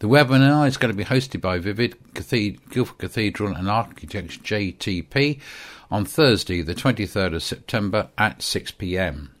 The 0.00 0.08
webinar 0.08 0.66
is 0.66 0.76
going 0.76 0.92
to 0.92 0.98
be 0.98 1.04
hosted 1.04 1.40
by 1.40 1.58
Vivid 1.60 1.94
Guildford 2.12 2.98
Cathedral 2.98 3.54
and 3.54 3.70
Architects 3.70 4.38
JTP 4.38 5.40
on 5.88 6.04
Thursday, 6.04 6.62
the 6.62 6.74
23rd 6.74 7.36
of 7.36 7.44
September 7.44 8.08
at 8.18 8.42
6 8.42 8.72
pm. 8.72 9.35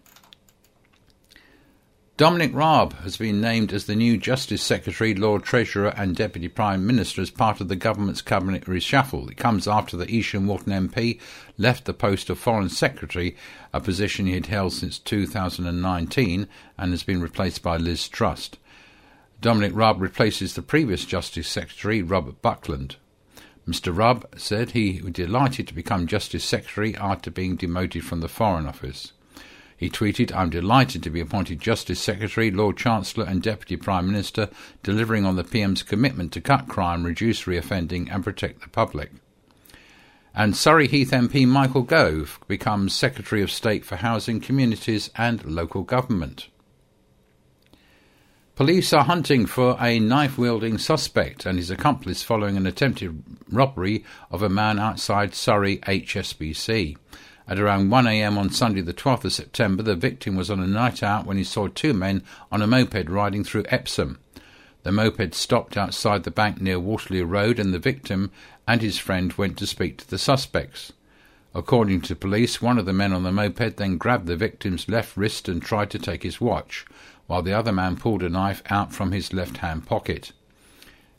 Dominic 2.16 2.54
Raab 2.54 2.94
has 3.00 3.18
been 3.18 3.42
named 3.42 3.74
as 3.74 3.84
the 3.84 3.94
new 3.94 4.16
Justice 4.16 4.62
Secretary, 4.62 5.14
Lord 5.14 5.42
Treasurer, 5.42 5.92
and 5.98 6.16
Deputy 6.16 6.48
Prime 6.48 6.86
Minister 6.86 7.20
as 7.20 7.28
part 7.28 7.60
of 7.60 7.68
the 7.68 7.76
government's 7.76 8.22
cabinet 8.22 8.64
reshuffle. 8.64 9.30
It 9.30 9.36
comes 9.36 9.68
after 9.68 9.98
the 9.98 10.10
Esher 10.10 10.40
Walton 10.40 10.72
MP 10.72 11.20
left 11.58 11.84
the 11.84 11.92
post 11.92 12.30
of 12.30 12.38
Foreign 12.38 12.70
Secretary, 12.70 13.36
a 13.74 13.82
position 13.82 14.24
he 14.24 14.32
had 14.32 14.46
held 14.46 14.72
since 14.72 14.98
2019, 14.98 16.48
and 16.78 16.90
has 16.90 17.02
been 17.02 17.20
replaced 17.20 17.62
by 17.62 17.76
Liz 17.76 18.08
Truss. 18.08 18.48
Dominic 19.42 19.72
Raab 19.74 20.00
replaces 20.00 20.54
the 20.54 20.62
previous 20.62 21.04
Justice 21.04 21.48
Secretary, 21.48 22.00
Robert 22.00 22.40
Buckland. 22.40 22.96
Mr. 23.68 23.94
Raab 23.94 24.26
said 24.38 24.70
he 24.70 25.02
was 25.02 25.12
delighted 25.12 25.68
to 25.68 25.74
become 25.74 26.06
Justice 26.06 26.46
Secretary 26.46 26.96
after 26.96 27.30
being 27.30 27.56
demoted 27.56 28.06
from 28.06 28.20
the 28.20 28.28
Foreign 28.28 28.64
Office. 28.64 29.12
He 29.76 29.90
tweeted, 29.90 30.34
I'm 30.34 30.48
delighted 30.48 31.02
to 31.02 31.10
be 31.10 31.20
appointed 31.20 31.60
Justice 31.60 32.00
Secretary, 32.00 32.50
Lord 32.50 32.76
Chancellor, 32.78 33.26
and 33.26 33.42
Deputy 33.42 33.76
Prime 33.76 34.06
Minister, 34.06 34.48
delivering 34.82 35.26
on 35.26 35.36
the 35.36 35.44
PM's 35.44 35.82
commitment 35.82 36.32
to 36.32 36.40
cut 36.40 36.66
crime, 36.66 37.04
reduce 37.04 37.44
reoffending, 37.44 38.08
and 38.10 38.24
protect 38.24 38.62
the 38.62 38.68
public. 38.68 39.10
And 40.34 40.56
Surrey 40.56 40.88
Heath 40.88 41.10
MP 41.10 41.46
Michael 41.46 41.82
Gove 41.82 42.40
becomes 42.46 42.94
Secretary 42.94 43.42
of 43.42 43.50
State 43.50 43.84
for 43.84 43.96
Housing, 43.96 44.40
Communities, 44.40 45.10
and 45.16 45.44
Local 45.44 45.82
Government. 45.82 46.48
Police 48.54 48.94
are 48.94 49.04
hunting 49.04 49.44
for 49.44 49.76
a 49.78 49.98
knife 49.98 50.38
wielding 50.38 50.78
suspect 50.78 51.44
and 51.44 51.58
his 51.58 51.70
accomplice 51.70 52.22
following 52.22 52.56
an 52.56 52.66
attempted 52.66 53.22
robbery 53.50 54.02
of 54.30 54.42
a 54.42 54.48
man 54.48 54.78
outside 54.78 55.34
Surrey 55.34 55.76
HSBC. 55.78 56.96
At 57.48 57.60
around 57.60 57.90
1am 57.90 58.36
on 58.36 58.50
Sunday, 58.50 58.80
the 58.80 58.92
12th 58.92 59.24
of 59.24 59.32
September, 59.32 59.82
the 59.82 59.94
victim 59.94 60.34
was 60.34 60.50
on 60.50 60.58
a 60.58 60.66
night 60.66 61.00
out 61.02 61.26
when 61.26 61.36
he 61.36 61.44
saw 61.44 61.68
two 61.68 61.92
men 61.92 62.24
on 62.50 62.60
a 62.60 62.66
moped 62.66 63.08
riding 63.08 63.44
through 63.44 63.66
Epsom. 63.68 64.18
The 64.82 64.90
moped 64.90 65.32
stopped 65.32 65.76
outside 65.76 66.24
the 66.24 66.32
bank 66.32 66.60
near 66.60 66.80
Waterloo 66.80 67.24
Road, 67.24 67.60
and 67.60 67.72
the 67.72 67.78
victim 67.78 68.32
and 68.66 68.82
his 68.82 68.98
friend 68.98 69.32
went 69.34 69.56
to 69.58 69.66
speak 69.66 69.98
to 69.98 70.10
the 70.10 70.18
suspects. 70.18 70.92
According 71.54 72.00
to 72.02 72.16
police, 72.16 72.60
one 72.60 72.78
of 72.78 72.84
the 72.84 72.92
men 72.92 73.12
on 73.12 73.22
the 73.22 73.30
moped 73.30 73.76
then 73.76 73.96
grabbed 73.96 74.26
the 74.26 74.36
victim's 74.36 74.88
left 74.88 75.16
wrist 75.16 75.48
and 75.48 75.62
tried 75.62 75.90
to 75.90 76.00
take 76.00 76.24
his 76.24 76.40
watch, 76.40 76.84
while 77.28 77.42
the 77.42 77.52
other 77.52 77.72
man 77.72 77.96
pulled 77.96 78.24
a 78.24 78.28
knife 78.28 78.62
out 78.70 78.92
from 78.92 79.12
his 79.12 79.32
left 79.32 79.58
hand 79.58 79.86
pocket. 79.86 80.32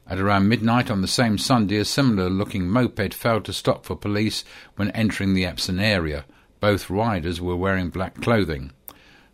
At 0.10 0.20
around 0.20 0.48
midnight 0.48 0.90
on 0.90 1.02
the 1.02 1.08
same 1.08 1.38
Sunday, 1.38 1.78
a 1.78 1.86
similar 1.86 2.30
looking 2.30 2.70
moped 2.70 3.14
failed 3.14 3.44
to 3.46 3.54
stop 3.54 3.86
for 3.86 3.96
police 3.96 4.46
when 4.78 4.92
entering 4.92 5.34
the 5.34 5.46
Epsom 5.46 5.80
area. 5.80 6.24
Both 6.62 6.90
riders 6.90 7.42
were 7.42 7.58
wearing 7.58 7.90
black 7.90 8.22
clothing. 8.22 8.72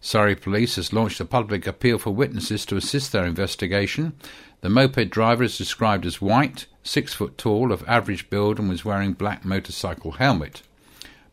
Surrey 0.01 0.35
Police 0.35 0.75
has 0.77 0.91
launched 0.91 1.19
a 1.19 1.25
public 1.25 1.67
appeal 1.67 1.99
for 1.99 2.09
witnesses 2.09 2.65
to 2.65 2.75
assist 2.75 3.11
their 3.11 3.25
investigation. 3.25 4.13
The 4.61 4.69
moped 4.69 5.11
driver 5.11 5.43
is 5.43 5.57
described 5.57 6.07
as 6.07 6.21
white, 6.21 6.65
six 6.81 7.13
foot 7.13 7.37
tall, 7.37 7.71
of 7.71 7.87
average 7.87 8.29
build, 8.31 8.57
and 8.57 8.67
was 8.67 8.83
wearing 8.83 9.13
black 9.13 9.45
motorcycle 9.45 10.13
helmet. 10.13 10.63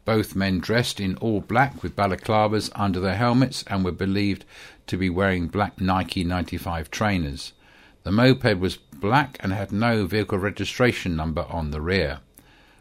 Both 0.05 0.37
men 0.37 0.61
dressed 0.61 1.01
in 1.01 1.17
all 1.17 1.41
black 1.41 1.83
with 1.83 1.97
balaclavas 1.97 2.71
under 2.75 3.01
their 3.01 3.17
helmets 3.17 3.65
and 3.69 3.85
were 3.85 3.91
believed 3.91 4.45
to 4.87 4.99
be 4.99 5.09
wearing 5.09 5.49
black 5.49 5.81
Nike 5.81 6.25
95 6.25 6.91
trainers. 6.91 7.55
The 8.03 8.13
moped 8.13 8.59
was 8.59 8.79
black 9.01 9.39
and 9.41 9.53
had 9.53 9.73
no 9.73 10.07
vehicle 10.07 10.39
registration 10.39 11.17
number 11.17 11.47
on 11.49 11.71
the 11.71 11.81
rear. 11.81 12.21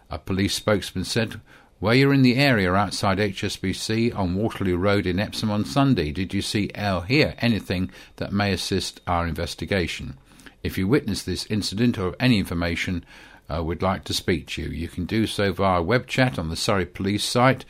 A 0.09 0.19
police 0.19 0.53
spokesman 0.53 1.05
said, 1.05 1.39
Were 1.79 1.93
you 1.93 2.11
in 2.11 2.21
the 2.21 2.35
area 2.35 2.73
outside 2.73 3.17
HSBC 3.17 4.15
on 4.15 4.35
Waterloo 4.35 4.77
Road 4.77 5.05
in 5.05 5.19
Epsom 5.19 5.49
on 5.49 5.65
Sunday? 5.65 6.11
Did 6.11 6.33
you 6.33 6.41
see 6.41 6.69
or 6.77 7.03
hear 7.03 7.35
anything 7.39 7.91
that 8.17 8.33
may 8.33 8.51
assist 8.51 9.01
our 9.07 9.25
investigation? 9.25 10.17
If 10.61 10.77
you 10.77 10.87
witnessed 10.87 11.25
this 11.25 11.45
incident 11.45 11.97
or 11.97 12.15
any 12.19 12.39
information, 12.39 13.05
uh, 13.49 13.63
would 13.63 13.81
like 13.81 14.03
to 14.05 14.13
speak 14.13 14.47
to 14.47 14.61
you. 14.61 14.69
You 14.69 14.87
can 14.87 15.05
do 15.05 15.25
so 15.25 15.51
via 15.53 15.81
web 15.81 16.07
chat 16.07 16.37
on 16.37 16.49
the 16.49 16.55
Surrey 16.55 16.85
Police 16.85 17.23
site 17.23 17.65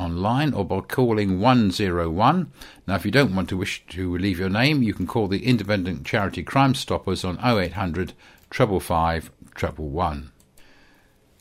online 0.00 0.54
or 0.54 0.64
by 0.64 0.80
calling 0.80 1.40
101. 1.40 2.52
Now, 2.86 2.94
if 2.94 3.04
you 3.04 3.10
don't 3.10 3.34
want 3.34 3.48
to 3.50 3.56
wish 3.56 3.84
to 3.90 4.16
leave 4.16 4.38
your 4.38 4.48
name, 4.48 4.82
you 4.82 4.94
can 4.94 5.06
call 5.06 5.28
the 5.28 5.46
independent 5.46 6.04
charity 6.04 6.42
Crime 6.42 6.74
Stoppers 6.74 7.24
on 7.24 7.38
0800 7.38 8.14
555 8.50 9.30
111. 9.76 10.32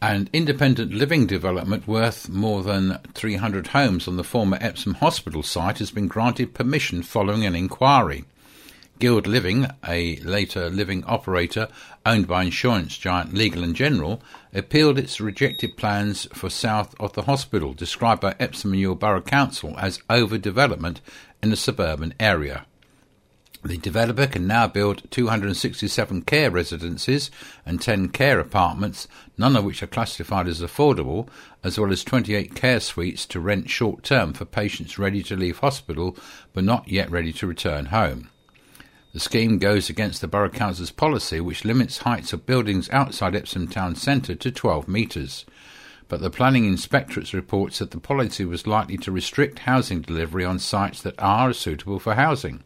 An 0.01 0.29
independent 0.31 0.93
living 0.93 1.27
development 1.27 1.85
worth 1.85 2.29
more 2.29 2.63
than 2.63 2.99
300 3.13 3.67
homes 3.67 4.07
on 4.07 4.15
the 4.15 4.23
former 4.23 4.57
Epsom 4.61 4.93
Hospital 4.95 5.43
site 5.43 5.79
has 5.79 5.91
been 5.91 6.07
granted 6.07 6.53
permission 6.53 7.03
following 7.03 7.45
an 7.45 7.53
inquiry. 7.53 8.23
Guild 8.99 9.27
Living, 9.27 9.65
a 9.87 10.17
later 10.17 10.69
living 10.69 11.05
operator 11.05 11.69
owned 12.05 12.27
by 12.27 12.43
insurance 12.43 12.97
giant 12.97 13.33
Legal 13.33 13.63
and 13.63 13.73
General, 13.73 14.21
appealed 14.53 14.99
its 14.99 15.21
rejected 15.21 15.77
plans 15.77 16.27
for 16.33 16.49
south 16.49 16.93
of 16.99 17.13
the 17.13 17.21
hospital, 17.21 17.71
described 17.71 18.19
by 18.19 18.35
Epsom 18.41 18.73
and 18.73 18.99
Borough 18.99 19.21
Council 19.21 19.73
as 19.77 19.99
overdevelopment 20.09 20.97
in 21.41 21.53
a 21.53 21.55
suburban 21.55 22.13
area. 22.19 22.65
The 23.63 23.77
developer 23.77 24.27
can 24.27 24.47
now 24.47 24.67
build 24.67 25.09
267 25.11 26.23
care 26.23 26.51
residences 26.51 27.31
and 27.65 27.81
10 27.81 28.09
care 28.09 28.41
apartments, 28.41 29.07
none 29.37 29.55
of 29.55 29.63
which 29.63 29.81
are 29.81 29.87
classified 29.87 30.47
as 30.49 30.61
affordable, 30.61 31.29
as 31.63 31.79
well 31.79 31.93
as 31.93 32.03
28 32.03 32.53
care 32.53 32.81
suites 32.81 33.25
to 33.27 33.39
rent 33.39 33.69
short 33.69 34.03
term 34.03 34.33
for 34.33 34.43
patients 34.43 34.99
ready 34.99 35.23
to 35.23 35.37
leave 35.37 35.59
hospital 35.59 36.17
but 36.51 36.65
not 36.65 36.89
yet 36.89 37.09
ready 37.09 37.31
to 37.31 37.47
return 37.47 37.85
home. 37.85 38.29
The 39.11 39.19
scheme 39.19 39.57
goes 39.57 39.89
against 39.89 40.21
the 40.21 40.27
Borough 40.27 40.49
Council's 40.49 40.91
policy, 40.91 41.41
which 41.41 41.65
limits 41.65 41.99
heights 41.99 42.31
of 42.31 42.45
buildings 42.45 42.91
outside 42.91 43.35
Epsom 43.35 43.67
Town 43.67 43.95
Centre 43.95 44.35
to 44.35 44.51
12 44.51 44.87
metres. 44.87 45.45
But 46.07 46.21
the 46.21 46.29
Planning 46.29 46.65
Inspectorate 46.65 47.33
reports 47.33 47.79
that 47.79 47.89
the 47.89 47.99
policy 47.99 48.45
was 48.45 48.67
likely 48.67 48.97
to 48.97 49.11
restrict 49.11 49.59
housing 49.59 50.01
delivery 50.01 50.45
on 50.45 50.59
sites 50.59 51.01
that 51.01 51.15
are 51.17 51.53
suitable 51.53 51.97
for 51.97 52.13
housing. 52.13 52.63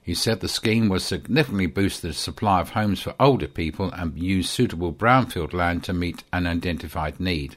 He 0.00 0.14
said 0.14 0.40
the 0.40 0.48
scheme 0.48 0.88
will 0.88 1.00
significantly 1.00 1.66
boost 1.66 2.02
the 2.02 2.12
supply 2.12 2.60
of 2.60 2.70
homes 2.70 3.02
for 3.02 3.16
older 3.18 3.48
people 3.48 3.90
and 3.90 4.16
use 4.16 4.48
suitable 4.48 4.92
brownfield 4.92 5.52
land 5.52 5.82
to 5.84 5.92
meet 5.92 6.22
an 6.32 6.46
identified 6.46 7.18
need. 7.18 7.56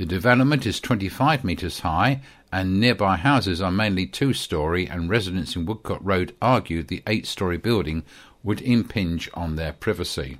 The 0.00 0.06
development 0.06 0.64
is 0.64 0.80
25 0.80 1.44
metres 1.44 1.80
high 1.80 2.22
and 2.50 2.80
nearby 2.80 3.16
houses 3.16 3.60
are 3.60 3.70
mainly 3.70 4.06
two 4.06 4.32
story, 4.32 4.86
and 4.88 5.10
residents 5.10 5.54
in 5.54 5.66
Woodcote 5.66 6.00
Road 6.00 6.34
argued 6.40 6.88
the 6.88 7.02
eight 7.06 7.26
story 7.26 7.58
building 7.58 8.04
would 8.42 8.62
impinge 8.62 9.28
on 9.34 9.56
their 9.56 9.74
privacy. 9.74 10.38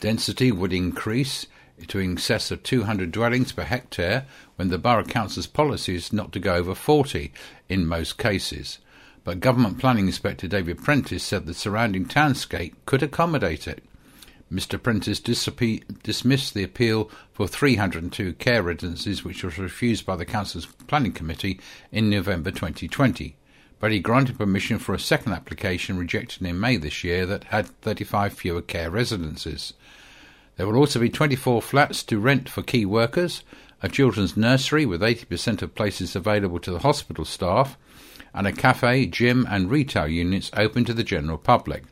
Density 0.00 0.52
would 0.52 0.74
increase 0.74 1.46
to 1.86 1.98
excess 1.98 2.50
of 2.50 2.62
200 2.62 3.10
dwellings 3.10 3.52
per 3.52 3.62
hectare 3.62 4.26
when 4.56 4.68
the 4.68 4.76
Borough 4.76 5.02
Council's 5.02 5.46
policy 5.46 5.94
is 5.94 6.12
not 6.12 6.30
to 6.32 6.38
go 6.38 6.56
over 6.56 6.74
40 6.74 7.32
in 7.70 7.86
most 7.86 8.18
cases. 8.18 8.80
But 9.24 9.40
Government 9.40 9.78
Planning 9.78 10.08
Inspector 10.08 10.46
David 10.46 10.84
Prentice 10.84 11.24
said 11.24 11.46
the 11.46 11.54
surrounding 11.54 12.04
townscape 12.04 12.74
could 12.84 13.02
accommodate 13.02 13.66
it. 13.66 13.82
Mr. 14.52 14.82
Prentice 14.82 15.20
dismissed 15.20 16.54
the 16.54 16.64
appeal 16.64 17.08
for 17.32 17.46
302 17.46 18.32
care 18.34 18.62
residences, 18.64 19.24
which 19.24 19.44
was 19.44 19.58
refused 19.58 20.04
by 20.04 20.16
the 20.16 20.24
Council's 20.24 20.66
Planning 20.88 21.12
Committee 21.12 21.60
in 21.92 22.10
November 22.10 22.50
2020. 22.50 23.36
But 23.78 23.92
he 23.92 24.00
granted 24.00 24.38
permission 24.38 24.78
for 24.78 24.92
a 24.92 24.98
second 24.98 25.34
application 25.34 25.96
rejected 25.96 26.42
in 26.42 26.58
May 26.58 26.76
this 26.76 27.04
year 27.04 27.26
that 27.26 27.44
had 27.44 27.68
35 27.80 28.32
fewer 28.32 28.60
care 28.60 28.90
residences. 28.90 29.72
There 30.56 30.66
will 30.66 30.76
also 30.76 30.98
be 30.98 31.08
24 31.08 31.62
flats 31.62 32.02
to 32.04 32.18
rent 32.18 32.48
for 32.48 32.62
key 32.62 32.84
workers, 32.84 33.44
a 33.82 33.88
children's 33.88 34.36
nursery 34.36 34.84
with 34.84 35.00
80% 35.00 35.62
of 35.62 35.74
places 35.74 36.16
available 36.16 36.58
to 36.58 36.72
the 36.72 36.80
hospital 36.80 37.24
staff, 37.24 37.78
and 38.34 38.46
a 38.46 38.52
cafe, 38.52 39.06
gym, 39.06 39.46
and 39.48 39.70
retail 39.70 40.08
units 40.08 40.50
open 40.56 40.84
to 40.84 40.92
the 40.92 41.04
general 41.04 41.38
public. 41.38 41.84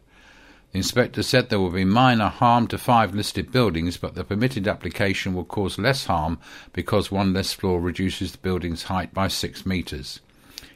The 0.73 0.79
inspector 0.79 1.23
said 1.23 1.49
there 1.49 1.61
will 1.61 1.71
be 1.71 1.87
minor 1.87 2.29
harm 2.29 2.67
to 2.69 2.79
five 2.79 3.15
listed 3.15 3.51
buildings, 3.51 3.97
but 3.97 4.15
the 4.15 4.23
permitted 4.23 4.69
application 4.69 5.33
will 5.33 5.45
cause 5.45 5.79
less 5.79 6.05
harm 6.05 6.39
because 6.75 7.11
one 7.11 7.33
less 7.33 7.55
floor 7.55 7.81
reduces 7.81 8.33
the 8.33 8.39
building's 8.39 8.85
height 8.85 9.15
by 9.15 9.29
six 9.29 9.65
metres. 9.65 10.21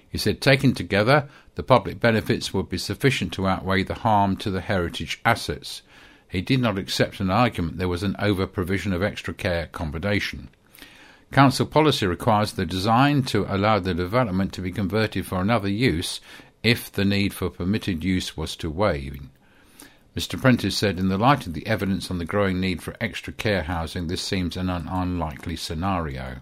He 0.09 0.17
said, 0.17 0.41
taken 0.41 0.73
together, 0.73 1.29
the 1.55 1.63
public 1.63 2.01
benefits 2.01 2.55
would 2.55 2.71
be 2.71 2.79
sufficient 2.79 3.33
to 3.35 3.47
outweigh 3.47 3.83
the 3.83 3.95
harm 3.95 4.37
to 4.37 4.51
the 4.51 4.63
heritage 4.63 5.21
assets. 5.27 5.83
He 6.27 6.41
did 6.41 6.61
not 6.61 6.79
accept 6.79 7.21
an 7.21 7.31
argument 7.31 7.77
there 7.77 7.89
was 7.89 8.03
an 8.03 8.17
over 8.19 8.47
provision 8.47 8.95
of 8.95 9.03
extra 9.03 9.35
care 9.35 9.65
accommodation. 9.65 10.49
Council 11.33 11.67
policy 11.67 12.07
requires 12.07 12.53
the 12.53 12.65
design 12.65 13.23
to 13.25 13.47
allow 13.49 13.79
the 13.79 13.93
development 13.93 14.55
to 14.55 14.63
be 14.63 14.73
converted 14.73 15.27
for 15.27 15.43
another 15.43 15.69
use 15.69 16.21
if 16.63 16.91
the 16.91 17.05
need 17.05 17.35
for 17.35 17.51
permitted 17.51 18.03
use 18.03 18.37
was 18.37 18.57
to 18.57 18.71
wane. 18.71 19.31
Mr. 20.17 20.39
Prentice 20.39 20.77
said, 20.77 20.99
in 20.99 21.09
the 21.09 21.17
light 21.17 21.47
of 21.47 21.55
the 21.55 21.67
evidence 21.67 22.11
on 22.11 22.19
the 22.19 22.27
growing 22.27 22.61
need 22.61 22.83
for 22.83 22.95
extra 23.01 23.33
care 23.33 23.63
housing, 23.63 24.09
this 24.09 24.21
seems 24.21 24.59
an 24.59 24.69
un- 24.69 24.87
unlikely 24.91 25.57
scenario. 25.57 26.37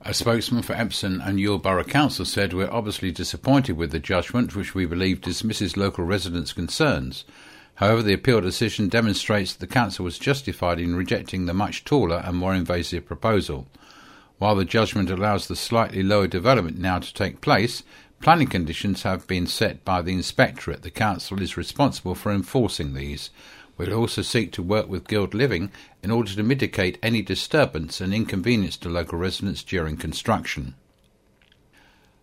A 0.00 0.14
spokesman 0.14 0.62
for 0.62 0.74
Epsom 0.74 1.20
and 1.22 1.38
Ewell 1.38 1.58
Borough 1.58 1.84
Council 1.84 2.24
said, 2.24 2.52
We're 2.52 2.70
obviously 2.70 3.10
disappointed 3.10 3.76
with 3.76 3.90
the 3.90 3.98
judgment, 3.98 4.54
which 4.54 4.74
we 4.74 4.86
believe 4.86 5.20
dismisses 5.20 5.76
local 5.76 6.04
residents' 6.04 6.52
concerns. 6.52 7.24
However, 7.76 8.02
the 8.02 8.14
appeal 8.14 8.40
decision 8.40 8.88
demonstrates 8.88 9.52
that 9.52 9.60
the 9.66 9.72
Council 9.72 10.04
was 10.04 10.18
justified 10.18 10.78
in 10.78 10.94
rejecting 10.94 11.44
the 11.44 11.54
much 11.54 11.84
taller 11.84 12.22
and 12.24 12.36
more 12.36 12.54
invasive 12.54 13.04
proposal. 13.04 13.66
While 14.38 14.56
the 14.56 14.64
judgment 14.64 15.10
allows 15.10 15.48
the 15.48 15.56
slightly 15.56 16.02
lower 16.02 16.26
development 16.26 16.78
now 16.78 16.98
to 16.98 17.14
take 17.14 17.40
place, 17.40 17.82
Planning 18.24 18.48
conditions 18.48 19.02
have 19.02 19.26
been 19.26 19.46
set 19.46 19.84
by 19.84 20.00
the 20.00 20.14
Inspectorate. 20.14 20.80
The 20.80 20.90
Council 20.90 21.42
is 21.42 21.58
responsible 21.58 22.14
for 22.14 22.32
enforcing 22.32 22.94
these. 22.94 23.28
We'll 23.76 23.92
also 23.92 24.22
seek 24.22 24.50
to 24.52 24.62
work 24.62 24.88
with 24.88 25.06
Guild 25.06 25.34
Living 25.34 25.70
in 26.02 26.10
order 26.10 26.32
to 26.32 26.42
mitigate 26.42 26.98
any 27.02 27.20
disturbance 27.20 28.00
and 28.00 28.14
inconvenience 28.14 28.78
to 28.78 28.88
local 28.88 29.18
residents 29.18 29.62
during 29.62 29.98
construction. 29.98 30.74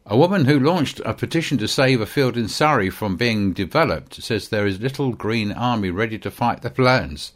A 0.08 0.18
woman 0.18 0.46
who 0.46 0.60
launched 0.60 1.02
a 1.06 1.14
petition 1.14 1.60
to 1.60 1.68
save 1.68 2.02
a 2.02 2.08
field 2.08 2.36
in 2.36 2.48
Surrey 2.48 2.90
from 2.90 3.16
being 3.16 3.54
developed 3.54 4.24
says 4.24 4.50
there 4.50 4.66
is 4.66 4.80
little 4.80 5.14
Green 5.14 5.52
Army 5.52 5.92
ready 5.92 6.18
to 6.18 6.32
fight 6.32 6.64
the 6.64 6.72
plans. 6.72 7.32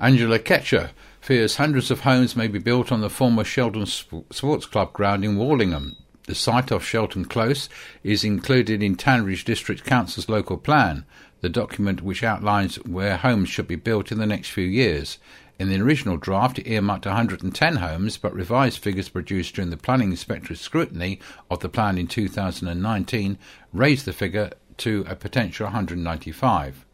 Angela 0.00 0.40
Ketcher 0.40 0.90
fears 1.20 1.54
hundreds 1.54 1.92
of 1.92 2.00
homes 2.00 2.34
may 2.34 2.48
be 2.48 2.58
built 2.58 2.90
on 2.90 3.00
the 3.00 3.08
former 3.08 3.44
Shelton 3.44 3.86
Sports 3.86 4.66
Club 4.66 4.92
ground 4.92 5.24
in 5.24 5.38
Warlingham. 5.38 5.94
The 6.26 6.34
site 6.34 6.72
off 6.72 6.84
Shelton 6.84 7.24
Close 7.24 7.68
is 8.02 8.24
included 8.24 8.82
in 8.82 8.96
Tandridge 8.96 9.44
District 9.44 9.84
Council's 9.84 10.28
local 10.28 10.56
plan, 10.56 11.04
the 11.40 11.48
document 11.48 12.02
which 12.02 12.24
outlines 12.24 12.76
where 12.84 13.16
homes 13.16 13.48
should 13.48 13.68
be 13.68 13.76
built 13.76 14.10
in 14.10 14.18
the 14.18 14.26
next 14.26 14.48
few 14.50 14.64
years. 14.64 15.18
In 15.60 15.68
the 15.68 15.80
original 15.80 16.16
draft, 16.16 16.58
it 16.58 16.68
earmarked 16.68 17.06
110 17.06 17.76
homes, 17.76 18.16
but 18.16 18.34
revised 18.34 18.80
figures 18.80 19.08
produced 19.08 19.54
during 19.54 19.70
the 19.70 19.76
planning 19.76 20.10
inspector's 20.10 20.60
scrutiny 20.60 21.20
of 21.48 21.60
the 21.60 21.68
plan 21.68 21.96
in 21.96 22.08
2019 22.08 23.38
raised 23.72 24.04
the 24.04 24.12
figure 24.12 24.50
to 24.78 25.04
a 25.08 25.14
potential 25.14 25.66
195. 25.66 26.84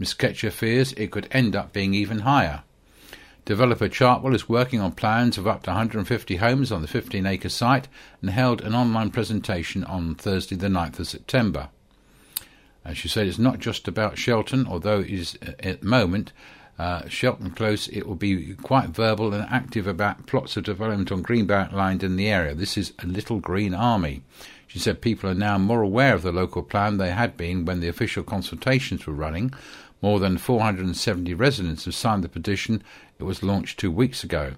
Ms. 0.00 0.14
Ketcher 0.14 0.50
fears 0.50 0.92
it 0.94 1.12
could 1.12 1.28
end 1.30 1.54
up 1.54 1.72
being 1.72 1.94
even 1.94 2.20
higher. 2.20 2.64
Developer 3.44 3.88
Chartwell 3.88 4.34
is 4.34 4.48
working 4.48 4.80
on 4.80 4.92
plans 4.92 5.36
of 5.36 5.48
up 5.48 5.64
to 5.64 5.70
150 5.70 6.36
homes 6.36 6.70
on 6.70 6.80
the 6.80 6.88
15 6.88 7.26
acre 7.26 7.48
site 7.48 7.88
and 8.20 8.30
held 8.30 8.60
an 8.60 8.74
online 8.74 9.10
presentation 9.10 9.82
on 9.84 10.14
Thursday, 10.14 10.54
the 10.54 10.68
9th 10.68 11.00
of 11.00 11.08
September. 11.08 11.68
As 12.84 12.96
she 12.96 13.08
said, 13.08 13.26
it's 13.26 13.38
not 13.38 13.58
just 13.58 13.88
about 13.88 14.18
Shelton, 14.18 14.66
although 14.66 15.00
it 15.00 15.10
is 15.10 15.38
uh, 15.46 15.52
at 15.60 15.80
the 15.80 15.86
moment. 15.86 16.32
Uh, 16.78 17.06
Shelton 17.08 17.50
Close, 17.50 17.88
it 17.88 18.06
will 18.06 18.14
be 18.14 18.54
quite 18.54 18.88
verbal 18.90 19.34
and 19.34 19.46
active 19.50 19.86
about 19.86 20.26
plots 20.26 20.56
of 20.56 20.64
development 20.64 21.12
on 21.12 21.22
greenbelt 21.22 21.72
land 21.72 22.02
in 22.02 22.16
the 22.16 22.28
area. 22.28 22.54
This 22.54 22.76
is 22.76 22.92
a 23.00 23.06
little 23.06 23.40
green 23.40 23.74
army. 23.74 24.22
She 24.66 24.78
said 24.78 25.02
people 25.02 25.28
are 25.28 25.34
now 25.34 25.58
more 25.58 25.82
aware 25.82 26.14
of 26.14 26.22
the 26.22 26.32
local 26.32 26.62
plan 26.62 26.96
they 26.96 27.10
had 27.10 27.36
been 27.36 27.64
when 27.64 27.80
the 27.80 27.88
official 27.88 28.22
consultations 28.22 29.06
were 29.06 29.12
running. 29.12 29.52
More 30.02 30.18
than 30.18 30.36
470 30.36 31.32
residents 31.34 31.84
have 31.84 31.94
signed 31.94 32.24
the 32.24 32.28
petition 32.28 32.82
it 33.20 33.22
was 33.22 33.44
launched 33.44 33.78
two 33.78 33.90
weeks 33.90 34.24
ago. 34.24 34.54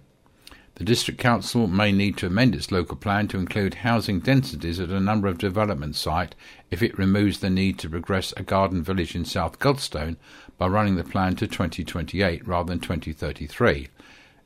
The 0.76 0.84
District 0.84 1.20
Council 1.20 1.68
may 1.68 1.92
need 1.92 2.16
to 2.16 2.26
amend 2.26 2.54
its 2.54 2.72
local 2.72 2.96
plan 2.96 3.28
to 3.28 3.38
include 3.38 3.74
housing 3.74 4.18
densities 4.18 4.80
at 4.80 4.88
a 4.88 4.98
number 4.98 5.28
of 5.28 5.38
development 5.38 5.94
sites 5.94 6.34
if 6.70 6.82
it 6.82 6.98
removes 6.98 7.38
the 7.38 7.50
need 7.50 7.78
to 7.78 7.90
progress 7.90 8.32
a 8.36 8.42
garden 8.42 8.82
village 8.82 9.14
in 9.14 9.24
South 9.24 9.60
Godstone 9.60 10.16
by 10.58 10.66
running 10.66 10.96
the 10.96 11.04
plan 11.04 11.36
to 11.36 11.46
2028 11.46 12.48
rather 12.48 12.70
than 12.70 12.80
2033. 12.80 13.88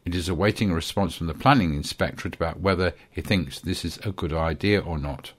It 0.05 0.15
is 0.15 0.29
awaiting 0.29 0.71
a 0.71 0.75
response 0.75 1.15
from 1.15 1.29
the 1.29 1.35
Planning 1.35 1.75
Inspectorate 1.75 2.35
about 2.35 2.61
whether 2.61 2.93
he 3.11 3.23
thinks 3.23 3.61
this 3.61 3.85
is 3.85 3.99
a 4.05 4.13
good 4.13 4.33
idea 4.33 4.81
or 4.81 4.99
not. 4.99 5.33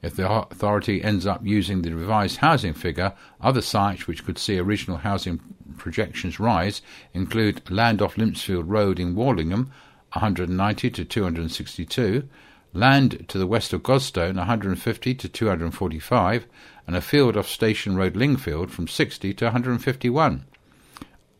If 0.00 0.14
the 0.14 0.30
authority 0.30 1.02
ends 1.02 1.26
up 1.26 1.44
using 1.44 1.82
the 1.82 1.92
revised 1.92 2.36
housing 2.36 2.72
figure, 2.72 3.14
other 3.40 3.60
sites 3.60 4.06
which 4.06 4.24
could 4.24 4.38
see 4.38 4.58
original 4.58 4.98
housing 4.98 5.40
projections 5.76 6.38
rise 6.38 6.82
include 7.12 7.68
land 7.68 8.00
off 8.00 8.14
Limpsfield 8.14 8.64
Road 8.66 9.00
in 9.00 9.16
Warlingham, 9.16 9.72
190 10.12 10.90
to 10.90 11.04
262, 11.04 12.28
land 12.72 13.24
to 13.28 13.38
the 13.38 13.46
west 13.46 13.72
of 13.72 13.82
Godstone, 13.82 14.36
150 14.36 15.14
to 15.14 15.28
245, 15.28 16.46
and 16.86 16.96
a 16.96 17.00
field 17.00 17.36
off 17.36 17.48
Station 17.48 17.96
Road 17.96 18.14
Lingfield 18.14 18.70
from 18.70 18.86
60 18.86 19.34
to 19.34 19.44
151. 19.46 20.44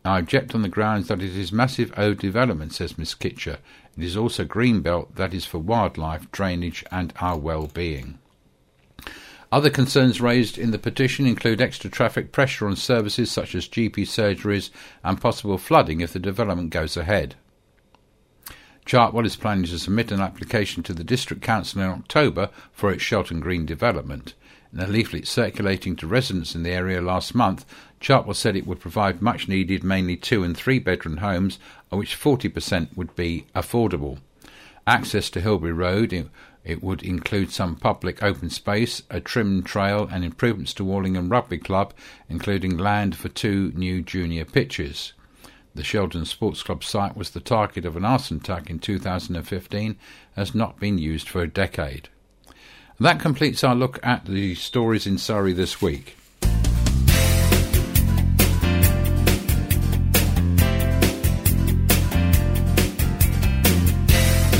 I 0.04 0.18
object 0.18 0.54
on 0.54 0.62
the 0.62 0.68
grounds 0.68 1.08
that 1.08 1.22
it 1.22 1.36
is 1.36 1.52
massive 1.52 1.92
overdevelopment, 1.92 2.72
says 2.72 2.98
Miss 2.98 3.14
Kitcher. 3.14 3.58
It 3.96 4.04
is 4.04 4.16
also 4.16 4.44
green 4.44 4.80
belt 4.80 5.14
that 5.16 5.32
is 5.32 5.44
for 5.44 5.58
wildlife, 5.58 6.30
drainage, 6.32 6.84
and 6.90 7.12
our 7.20 7.38
well-being. 7.38 8.18
Other 9.50 9.70
concerns 9.70 10.20
raised 10.20 10.58
in 10.58 10.72
the 10.72 10.78
petition 10.78 11.26
include 11.26 11.60
extra 11.60 11.88
traffic 11.88 12.32
pressure 12.32 12.66
on 12.66 12.76
services 12.76 13.30
such 13.30 13.54
as 13.54 13.66
GP 13.66 13.94
surgeries 14.02 14.68
and 15.02 15.20
possible 15.20 15.56
flooding 15.56 16.02
if 16.02 16.12
the 16.12 16.18
development 16.18 16.70
goes 16.70 16.96
ahead. 16.96 17.34
Chartwell 18.84 19.26
is 19.26 19.36
planning 19.36 19.64
to 19.64 19.78
submit 19.78 20.10
an 20.10 20.20
application 20.20 20.82
to 20.82 20.94
the 20.94 21.04
District 21.04 21.42
Council 21.42 21.80
in 21.80 21.88
October 21.88 22.50
for 22.72 22.90
its 22.90 23.02
Shelton 23.02 23.40
Green 23.40 23.64
development. 23.64 24.34
In 24.72 24.80
a 24.80 24.86
leaflet 24.86 25.26
circulating 25.26 25.96
to 25.96 26.06
residents 26.06 26.54
in 26.54 26.62
the 26.62 26.70
area 26.70 27.00
last 27.00 27.34
month, 27.34 27.64
Chartwell 28.00 28.36
said 28.36 28.54
it 28.54 28.66
would 28.66 28.80
provide 28.80 29.22
much 29.22 29.48
needed, 29.48 29.82
mainly 29.82 30.16
two 30.16 30.42
and 30.42 30.54
three 30.54 30.78
bedroom 30.78 31.18
homes, 31.18 31.58
of 31.90 31.98
which 31.98 32.18
40% 32.18 32.94
would 32.96 33.16
be 33.16 33.46
affordable. 33.54 34.18
Access 34.86 35.30
to 35.30 35.40
Hillbury 35.40 35.72
Road 35.72 36.30
it 36.68 36.82
would 36.82 37.02
include 37.02 37.50
some 37.50 37.74
public 37.74 38.22
open 38.22 38.50
space, 38.50 39.02
a 39.08 39.20
trim 39.20 39.62
trail, 39.62 40.06
and 40.12 40.22
improvements 40.22 40.74
to 40.74 40.84
Warlingham 40.84 41.30
Rugby 41.30 41.56
Club, 41.56 41.94
including 42.28 42.76
land 42.76 43.16
for 43.16 43.30
two 43.30 43.72
new 43.74 44.02
junior 44.02 44.44
pitches. 44.44 45.14
The 45.74 45.82
Shelton 45.82 46.26
Sports 46.26 46.62
Club 46.62 46.84
site 46.84 47.16
was 47.16 47.30
the 47.30 47.40
target 47.40 47.86
of 47.86 47.96
an 47.96 48.04
arson 48.04 48.36
attack 48.36 48.68
in 48.68 48.80
2015, 48.80 49.96
has 50.36 50.54
not 50.54 50.78
been 50.78 50.98
used 50.98 51.26
for 51.26 51.40
a 51.40 51.48
decade. 51.48 52.10
That 53.00 53.18
completes 53.18 53.64
our 53.64 53.74
look 53.74 53.98
at 54.02 54.26
the 54.26 54.54
stories 54.54 55.06
in 55.06 55.16
Surrey 55.16 55.54
this 55.54 55.80
week. 55.80 56.17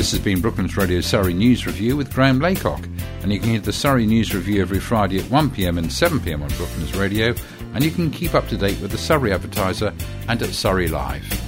This 0.09 0.16
has 0.16 0.25
been 0.25 0.40
Brooklands 0.40 0.75
Radio 0.79 1.03
Surrey 1.03 1.35
News 1.35 1.66
Review 1.66 1.94
with 1.94 2.14
Graham 2.14 2.40
Laycock, 2.40 2.83
and 3.21 3.31
you 3.31 3.38
can 3.38 3.51
hear 3.51 3.61
the 3.61 3.75
Surrey 3.75 4.07
News 4.07 4.35
Review 4.35 4.62
every 4.62 4.81
Friday 4.81 5.18
at 5.18 5.27
1pm 5.27 5.77
and 5.77 5.88
7pm 5.88 6.40
on 6.40 6.49
Brooklands 6.57 6.97
Radio, 6.97 7.35
and 7.75 7.85
you 7.85 7.90
can 7.90 8.11
keep 8.11 8.33
up 8.33 8.49
to 8.49 8.57
date 8.57 8.81
with 8.81 8.90
the 8.90 8.97
Surrey 8.97 9.35
Advertiser 9.35 9.92
and 10.29 10.42
at 10.42 10.49
Surrey 10.55 10.88
Live. 10.88 11.48